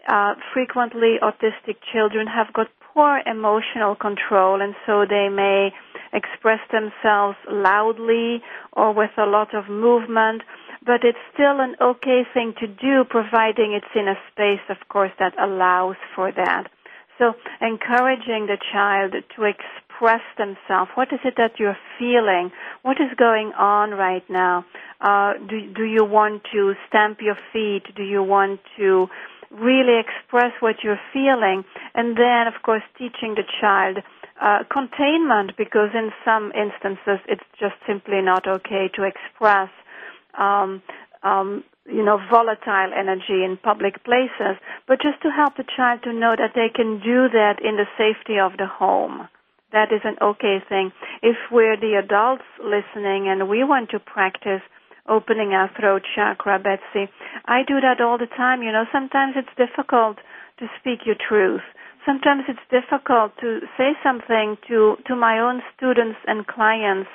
[0.07, 5.69] Uh, frequently, autistic children have got poor emotional control, and so they may
[6.13, 8.41] express themselves loudly
[8.73, 10.41] or with a lot of movement.
[10.85, 15.11] But it's still an okay thing to do, providing it's in a space, of course,
[15.19, 16.63] that allows for that.
[17.19, 20.91] So, encouraging the child to express express themselves.
[20.95, 22.51] What is it that you're feeling?
[22.83, 24.65] What is going on right now?
[25.01, 27.83] Uh, do, do you want to stamp your feet?
[27.95, 29.07] Do you want to
[29.51, 31.63] really express what you're feeling?
[31.95, 33.97] And then, of course, teaching the child
[34.41, 39.69] uh, containment because in some instances it's just simply not okay to express
[40.37, 40.81] um,
[41.23, 44.55] um, you know, volatile energy in public places,
[44.87, 47.87] but just to help the child to know that they can do that in the
[47.97, 49.27] safety of the home
[49.71, 50.91] that is an okay thing.
[51.21, 54.61] If we're the adults listening and we want to practice
[55.07, 57.09] opening our throat chakra, Betsy,
[57.45, 58.61] I do that all the time.
[58.63, 60.17] You know, sometimes it's difficult
[60.59, 61.61] to speak your truth.
[62.05, 67.09] Sometimes it's difficult to say something to, to my own students and clients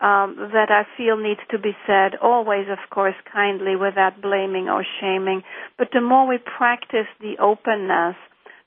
[0.00, 4.84] um, that I feel needs to be said, always, of course, kindly without blaming or
[5.00, 5.42] shaming.
[5.76, 8.14] But the more we practice the openness,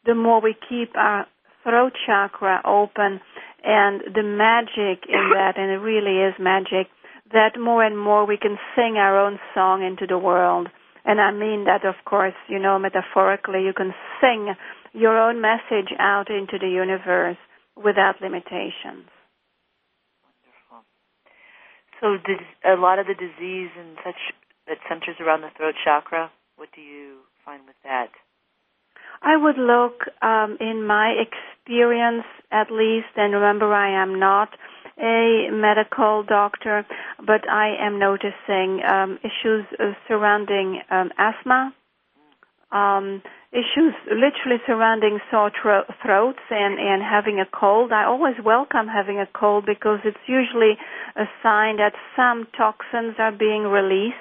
[0.05, 1.27] the more we keep our
[1.63, 3.19] throat chakra open
[3.63, 6.87] and the magic in that, and it really is magic,
[7.31, 10.67] that more and more we can sing our own song into the world.
[11.05, 14.53] And I mean that, of course, you know, metaphorically, you can sing
[14.93, 17.37] your own message out into the universe
[17.75, 19.09] without limitations.
[20.21, 20.85] Wonderful.
[21.99, 24.19] So, did a lot of the disease and such
[24.67, 28.09] that centers around the throat chakra, what do you find with that?
[29.21, 34.49] I would look, um, in my experience at least, and remember I am not
[34.97, 36.85] a medical doctor,
[37.19, 41.73] but I am noticing um, issues uh, surrounding um, asthma,
[42.71, 47.91] um, issues literally surrounding sore tro- throats and, and having a cold.
[47.91, 50.77] I always welcome having a cold because it's usually
[51.15, 54.15] a sign that some toxins are being released.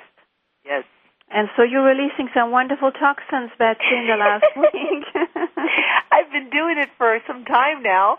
[0.65, 0.85] Yes.
[1.31, 5.07] And so you're releasing some wonderful toxins, Betsy, in the last week.
[6.11, 8.19] I've been doing it for some time now.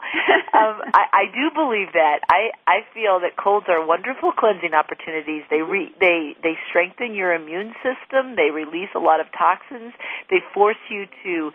[0.55, 2.23] Um, I, I do believe that.
[2.31, 5.43] I, I feel that colds are wonderful cleansing opportunities.
[5.51, 8.39] They re, they they strengthen your immune system.
[8.39, 9.91] They release a lot of toxins.
[10.31, 11.51] They force you to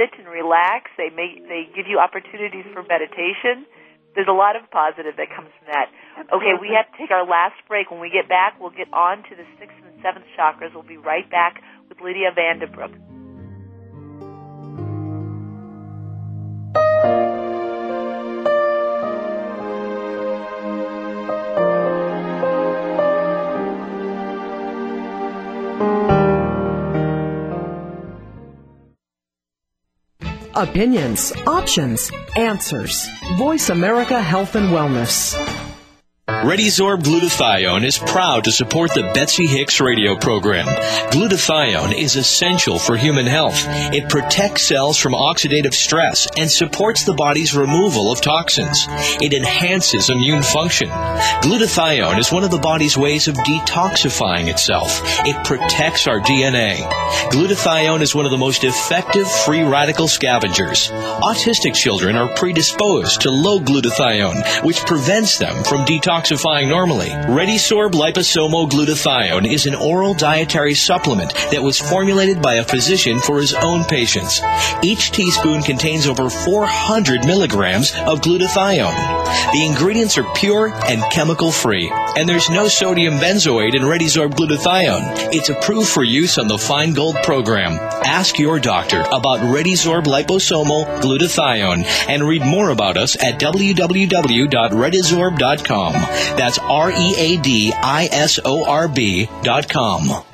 [0.00, 0.88] sit and relax.
[0.96, 3.68] They make they give you opportunities for meditation
[4.14, 5.90] there's a lot of positive that comes from that.
[6.30, 7.90] Okay, we have to take our last break.
[7.90, 10.74] When we get back, we'll get on to the sixth and seventh chakras.
[10.74, 12.94] We'll be right back with Lydia Van den Broeck.
[30.56, 33.08] Opinions, options, answers.
[33.38, 35.34] VoiceAmerica Health and Wellness.
[36.44, 40.66] ReadiSorb Glutathione is proud to support the Betsy Hicks radio program.
[41.10, 43.64] Glutathione is essential for human health.
[43.94, 48.84] It protects cells from oxidative stress and supports the body's removal of toxins.
[49.22, 50.90] It enhances immune function.
[50.90, 55.00] Glutathione is one of the body's ways of detoxifying itself.
[55.24, 56.86] It protects our DNA.
[57.30, 60.90] Glutathione is one of the most effective free radical scavengers.
[60.90, 67.08] Autistic children are predisposed to low glutathione, which prevents them from detoxifying detoxifying normally.
[67.08, 73.40] ReadiSorb liposomal glutathione is an oral dietary supplement that was formulated by a physician for
[73.40, 74.40] his own patients.
[74.82, 78.94] Each teaspoon contains over 400 milligrams of glutathione.
[79.52, 85.32] The ingredients are pure and chemical free, and there's no sodium benzoate in ReadiSorb glutathione.
[85.32, 87.78] It's approved for use on the Feingold program.
[88.04, 95.94] Ask your doctor about ReadiSorb liposomal glutathione and read more about us at www.readisorb.com.
[96.36, 100.33] That's R E A D I S O R B dot B.com.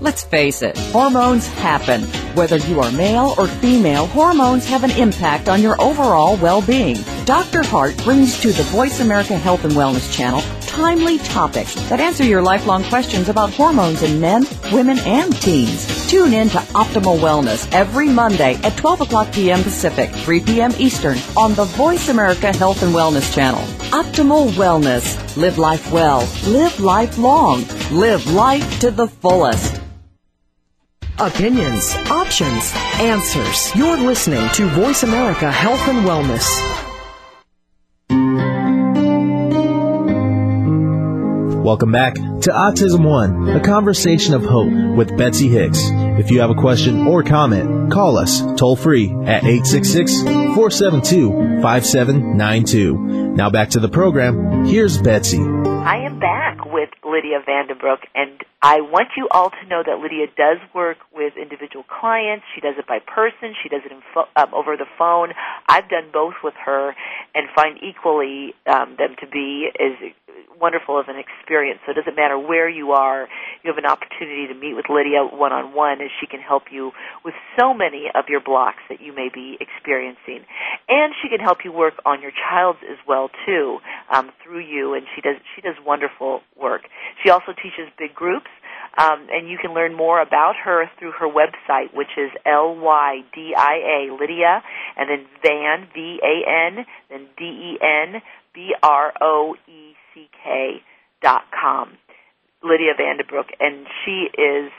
[0.00, 2.04] Let's face it, hormones happen.
[2.34, 6.96] Whether you are male or female, hormones have an impact on your overall well-being.
[7.26, 7.62] Dr.
[7.62, 10.40] Hart brings to the VoiceAmerica Health and Wellness channel
[10.70, 16.08] timely topics that answer your lifelong questions about hormones in men, women, and teens.
[16.08, 19.62] Tune in to Optimal Wellness every Monday at 12 o'clock p.m.
[19.62, 20.72] Pacific, 3 p.m.
[20.78, 23.79] Eastern on the VoiceAmerica Health and Wellness channel.
[23.90, 25.36] Optimal Wellness.
[25.36, 26.20] Live life well.
[26.46, 27.64] Live life long.
[27.90, 29.80] Live life to the fullest.
[31.18, 33.74] Opinions, options, answers.
[33.74, 36.46] You're listening to VoiceAmerica Health and Wellness.
[41.64, 45.90] Welcome back to Autism One, a conversation of hope with Betsy Hicks.
[46.20, 53.34] If you have a question or comment, call us toll free at 866 472 5792.
[53.34, 54.66] Now back to the program.
[54.66, 55.38] Here's Betsy.
[55.38, 59.82] I am back with Lydia Van den Broeck, and I want you all to know
[59.82, 62.44] that Lydia does work with individual clients.
[62.54, 63.54] She does it by person.
[63.62, 65.32] She does it fo- um, over the phone.
[65.66, 66.94] I've done both with her,
[67.34, 70.12] and find equally um, them to be as
[70.60, 71.80] wonderful of an experience.
[71.86, 73.28] So it doesn't matter where you are,
[73.62, 76.64] you have an opportunity to meet with Lydia one on one, as she can help
[76.70, 76.92] you
[77.24, 80.44] with so many of your blocks that you may be experiencing,
[80.88, 83.78] and she can help you work on your child's as well too
[84.12, 84.94] um, through you.
[84.94, 86.82] And she does she does wonderful work.
[87.24, 88.50] She also teaches big groups.
[88.98, 93.20] Um, and you can learn more about her through her website, which is L Y
[93.32, 94.62] D I A Lydia,
[94.96, 98.20] and then Van V A N, then D E N
[98.52, 99.89] B R O E
[101.50, 101.98] com.
[102.62, 104.70] Lydia Van den Broeck, and she is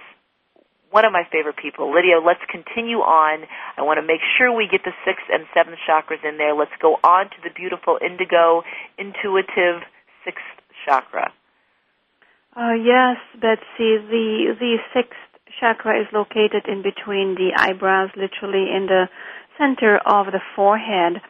[0.92, 1.94] one of my favorite people.
[1.94, 3.48] Lydia, let's continue on.
[3.78, 6.54] I want to make sure we get the sixth and seventh chakras in there.
[6.54, 8.64] Let's go on to the beautiful indigo,
[8.98, 9.82] intuitive
[10.24, 10.46] sixth
[10.86, 11.32] chakra.
[12.56, 13.98] Uh, yes, Betsy.
[13.98, 15.18] The the sixth
[15.60, 19.08] chakra is located in between the eyebrows, literally in the
[19.58, 21.22] center of the forehead,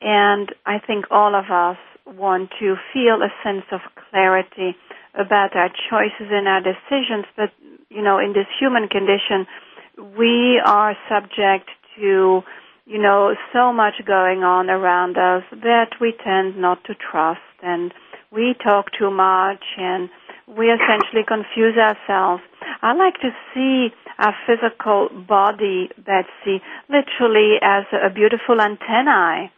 [0.00, 3.80] and I think all of us want to feel a sense of
[4.10, 4.76] clarity
[5.14, 7.26] about our choices and our decisions.
[7.36, 7.50] But
[7.88, 9.46] you know, in this human condition,
[10.18, 12.42] we are subject to
[12.86, 17.92] you know so much going on around us that we tend not to trust, and
[18.32, 20.08] we talk too much and
[20.46, 22.42] we essentially confuse ourselves.
[22.82, 23.88] I like to see
[24.18, 29.50] our physical body, Betsy, literally as a beautiful antennae,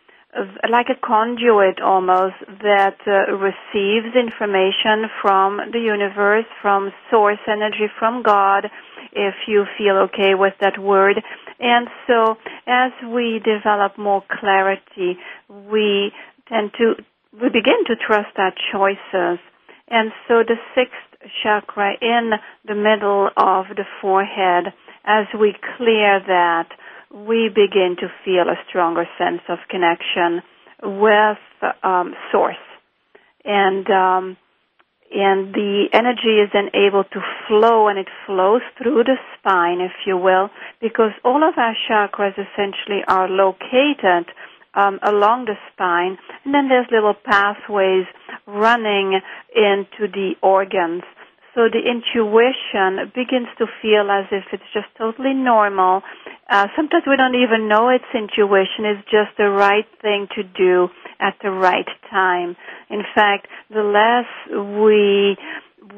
[0.70, 8.22] like a conduit almost that uh, receives information from the universe, from source energy, from
[8.22, 8.66] God,
[9.12, 11.20] if you feel okay with that word.
[11.60, 15.18] And so as we develop more clarity,
[15.70, 16.12] we
[16.48, 16.94] tend to,
[17.32, 19.38] we begin to trust our choices
[19.92, 20.96] and so the sixth
[21.42, 22.32] chakra in
[22.66, 24.72] the middle of the forehead,
[25.04, 26.68] as we clear that,
[27.14, 30.42] we begin to feel a stronger sense of connection
[30.82, 31.38] with
[31.82, 32.56] um, source.
[33.44, 34.36] And um,
[35.14, 39.92] and the energy is then able to flow and it flows through the spine, if
[40.06, 40.48] you will,
[40.80, 44.32] because all of our chakras essentially are located
[44.74, 48.06] um, along the spine, and then there's little pathways
[48.46, 49.20] running
[49.54, 51.02] into the organs.
[51.55, 56.00] So the intuition begins to feel as if it's just totally normal.
[56.48, 58.86] Uh, sometimes we don't even know it's intuition.
[58.88, 60.88] It's just the right thing to do
[61.20, 62.57] at the right time.
[62.88, 64.28] In fact, the less
[64.80, 65.36] we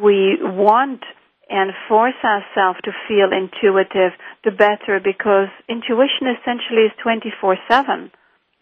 [0.03, 1.03] we want
[1.49, 4.13] and force ourselves to feel intuitive,
[4.45, 8.11] the better because intuition essentially is 24-7,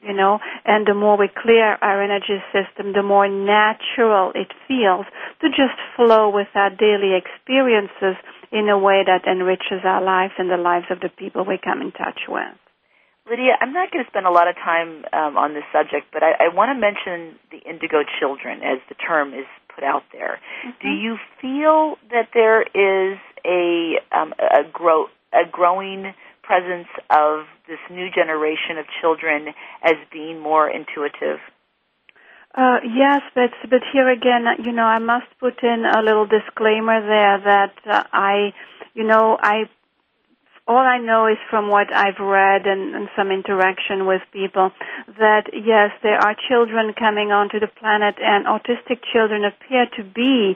[0.02, 5.06] you know, and the more we clear our energy system, the more natural it feels
[5.40, 8.18] to just flow with our daily experiences
[8.50, 11.80] in a way that enriches our lives and the lives of the people we come
[11.80, 12.58] in touch with.
[13.30, 16.22] Lydia, I'm not going to spend a lot of time um, on this subject, but
[16.22, 20.40] I, I want to mention the indigo children as the term is put out there.
[20.66, 20.82] Mm-hmm.
[20.82, 26.14] Do you feel that there is a um, a grow a growing
[26.52, 31.40] presence of this new generation of children as being more intuitive?
[32.54, 37.00] Uh, yes, but but here again, you know, I must put in a little disclaimer
[37.00, 38.52] there that uh, I,
[38.92, 39.64] you know, I
[40.68, 44.70] all I know is from what I've read and, and, some interaction with people
[45.18, 50.54] that yes, there are children coming onto the planet, and autistic children appear to be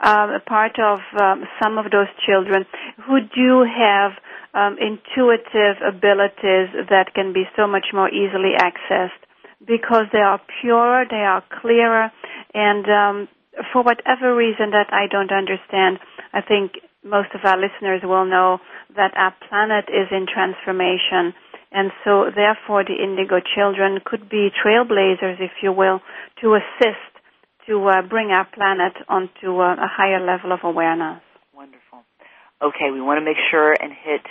[0.00, 2.66] um, a part of um, some of those children
[3.06, 4.12] who do have
[4.56, 9.20] um, intuitive abilities that can be so much more easily accessed
[9.60, 12.10] because they are purer, they are clearer,
[12.54, 13.28] and um,
[13.72, 15.98] for whatever reason that I don't understand,
[16.32, 18.58] I think most of our listeners will know
[18.96, 21.34] that our planet is in transformation.
[21.72, 26.00] And so, therefore, the Indigo Children could be trailblazers, if you will,
[26.40, 27.12] to assist
[27.68, 31.20] to uh, bring our planet onto a, a higher level of awareness.
[31.54, 32.04] Wonderful.
[32.62, 34.22] Okay, we want to make sure and hit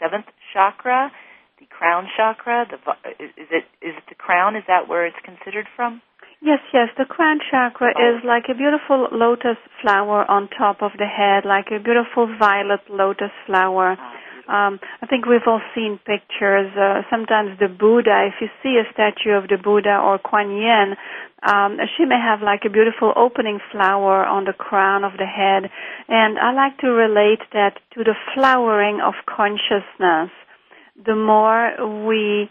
[0.00, 1.10] seventh chakra,
[1.58, 2.66] the crown chakra.
[2.70, 2.78] The
[3.18, 4.56] is it is it the crown?
[4.56, 6.02] Is that where it's considered from?
[6.40, 6.88] Yes, yes.
[6.96, 8.16] The crown chakra oh.
[8.16, 12.80] is like a beautiful lotus flower on top of the head, like a beautiful violet
[12.88, 13.96] lotus flower.
[13.98, 14.14] Ah,
[14.48, 16.72] um, I think we've all seen pictures.
[16.76, 20.96] Uh, sometimes the Buddha, if you see a statue of the Buddha or Kuan Yin,
[21.46, 25.70] um, she may have like a beautiful opening flower on the crown of the head.
[26.08, 30.30] And I like to relate that to the flowering of consciousness.
[31.04, 32.48] The more we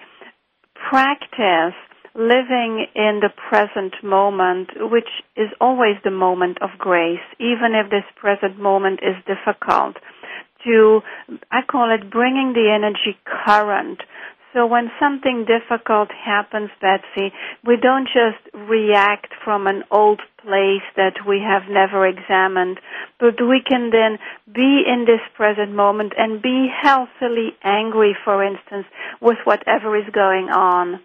[0.89, 1.73] practice
[2.17, 8.05] living in the present moment, which is always the moment of grace, even if this
[8.15, 9.95] present moment is difficult,
[10.65, 11.01] to,
[11.51, 14.01] I call it bringing the energy current.
[14.53, 17.31] So when something difficult happens, Betsy,
[17.65, 22.79] we don't just react from an old place that we have never examined,
[23.19, 24.17] but we can then
[24.51, 28.87] be in this present moment and be healthily angry, for instance,
[29.21, 31.01] with whatever is going on.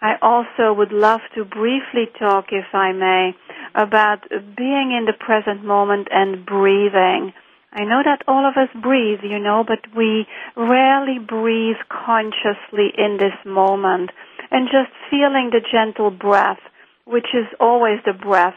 [0.00, 3.34] I also would love to briefly talk, if I may,
[3.74, 7.32] about being in the present moment and breathing.
[7.76, 13.18] I know that all of us breathe, you know, but we rarely breathe consciously in
[13.20, 14.10] this moment.
[14.50, 16.60] And just feeling the gentle breath,
[17.04, 18.56] which is always the breath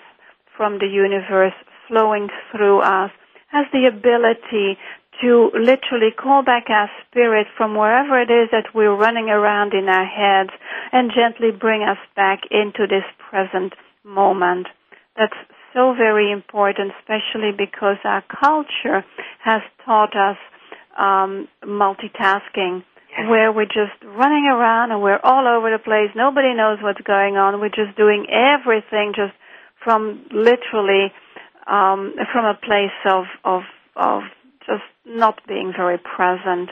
[0.56, 1.54] from the universe
[1.90, 3.12] flowing through us,
[3.52, 4.78] has the ability
[5.22, 9.90] to literally call back our spirit from wherever it is that we're running around in
[9.90, 10.52] our heads
[10.94, 13.74] and gently bring us back into this present
[14.06, 14.68] moment.
[15.18, 15.36] That's
[15.74, 19.06] so very important, especially because our culture
[19.44, 20.38] has taught us
[20.98, 23.30] um, multitasking, yes.
[23.30, 26.10] where we're just running around and we're all over the place.
[26.16, 27.60] Nobody knows what's going on.
[27.60, 29.34] We're just doing everything just
[29.84, 31.14] from literally
[31.68, 33.62] um, from a place of of
[33.96, 34.24] of
[34.66, 36.70] just not being very present.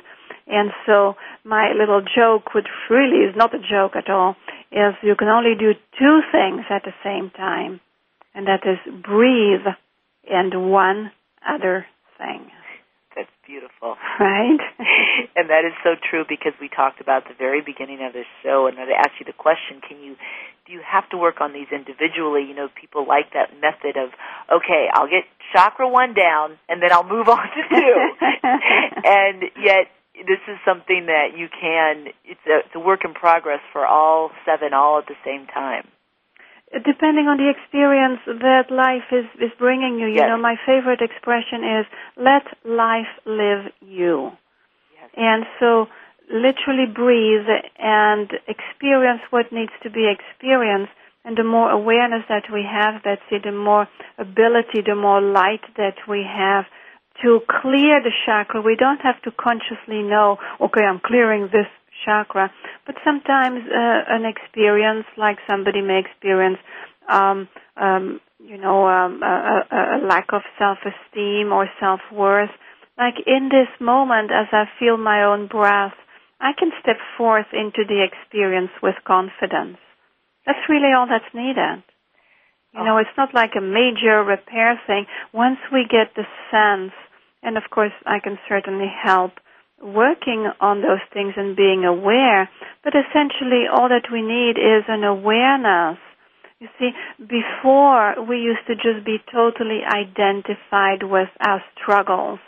[0.48, 4.36] And so my little joke, which really is not a joke at all,
[4.72, 7.82] is you can only do two things at the same time,
[8.38, 9.66] and that is breathe
[10.30, 11.12] and one
[11.42, 11.88] other
[12.20, 12.52] thing.
[13.16, 13.98] That's beautiful.
[14.20, 14.62] Right?
[15.36, 18.68] and that is so true because we talked about the very beginning of this show
[18.68, 20.16] and I asked you the question, can you
[20.68, 22.46] do you have to work on these individually?
[22.46, 24.12] You know, people like that method of,
[24.52, 25.24] okay, I'll get
[25.56, 27.96] chakra one down and then I'll move on to two.
[29.02, 33.62] and yet this is something that you can it's a, it's a work in progress
[33.74, 35.88] for all seven all at the same time
[36.74, 40.28] depending on the experience that life is is bringing you you yes.
[40.28, 41.86] know my favorite expression is
[42.18, 44.32] let life live you
[45.00, 45.10] yes.
[45.16, 45.88] and so
[46.30, 47.48] literally breathe
[47.80, 50.92] and experience what needs to be experienced
[51.24, 53.88] and the more awareness that we have Betsy the more
[54.18, 56.66] ability the more light that we have
[57.24, 61.66] to clear the chakra, we don't have to consciously know, okay, I'm clearing this
[62.06, 62.52] chakra,
[62.86, 66.58] but sometimes uh, an experience like somebody may experience,
[67.10, 72.52] um, um, you know, um, a, a, a lack of self-esteem or self-worth.
[72.98, 75.94] Like in this moment, as I feel my own breath,
[76.40, 79.78] I can step forth into the experience with confidence.
[80.46, 81.84] That's really all that's needed.
[82.74, 85.08] You know, it's not like a major repair thing.
[85.34, 86.94] Once we get the sense,
[87.42, 89.32] and of course I can certainly help
[89.82, 92.50] working on those things and being aware,
[92.84, 95.98] but essentially all that we need is an awareness.
[96.60, 102.40] You see, before we used to just be totally identified with our struggles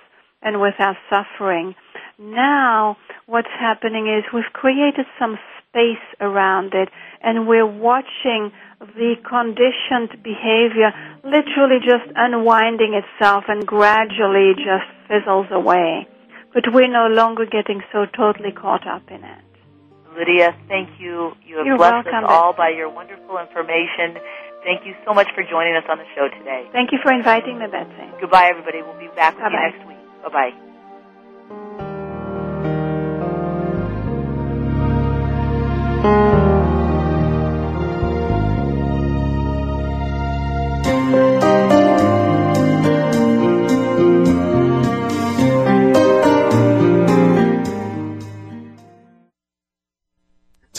[0.41, 1.75] and with our suffering.
[2.17, 5.37] Now, what's happening is we've created some
[5.69, 6.89] space around it
[7.21, 10.91] and we're watching the conditioned behavior
[11.23, 16.07] literally just unwinding itself and gradually just fizzles away.
[16.53, 19.43] But we're no longer getting so totally caught up in it.
[20.17, 21.31] Lydia, thank you.
[21.45, 22.25] You have You're blessed welcome.
[22.25, 24.17] us all by your wonderful information.
[24.63, 26.67] Thank you so much for joining us on the show today.
[26.73, 28.09] Thank you for inviting me, Betsy.
[28.19, 28.81] Goodbye, everybody.
[28.81, 29.77] We'll be back with you Bye-bye.
[29.77, 30.23] next week.
[30.23, 30.68] Bye bye.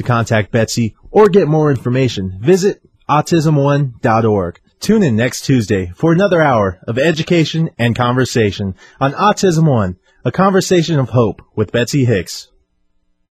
[0.01, 4.61] To contact Betsy or get more information, visit autismone.org.
[4.80, 10.32] Tune in next Tuesday for another hour of education and conversation on Autism One, a
[10.32, 12.48] conversation of hope with Betsy Hicks.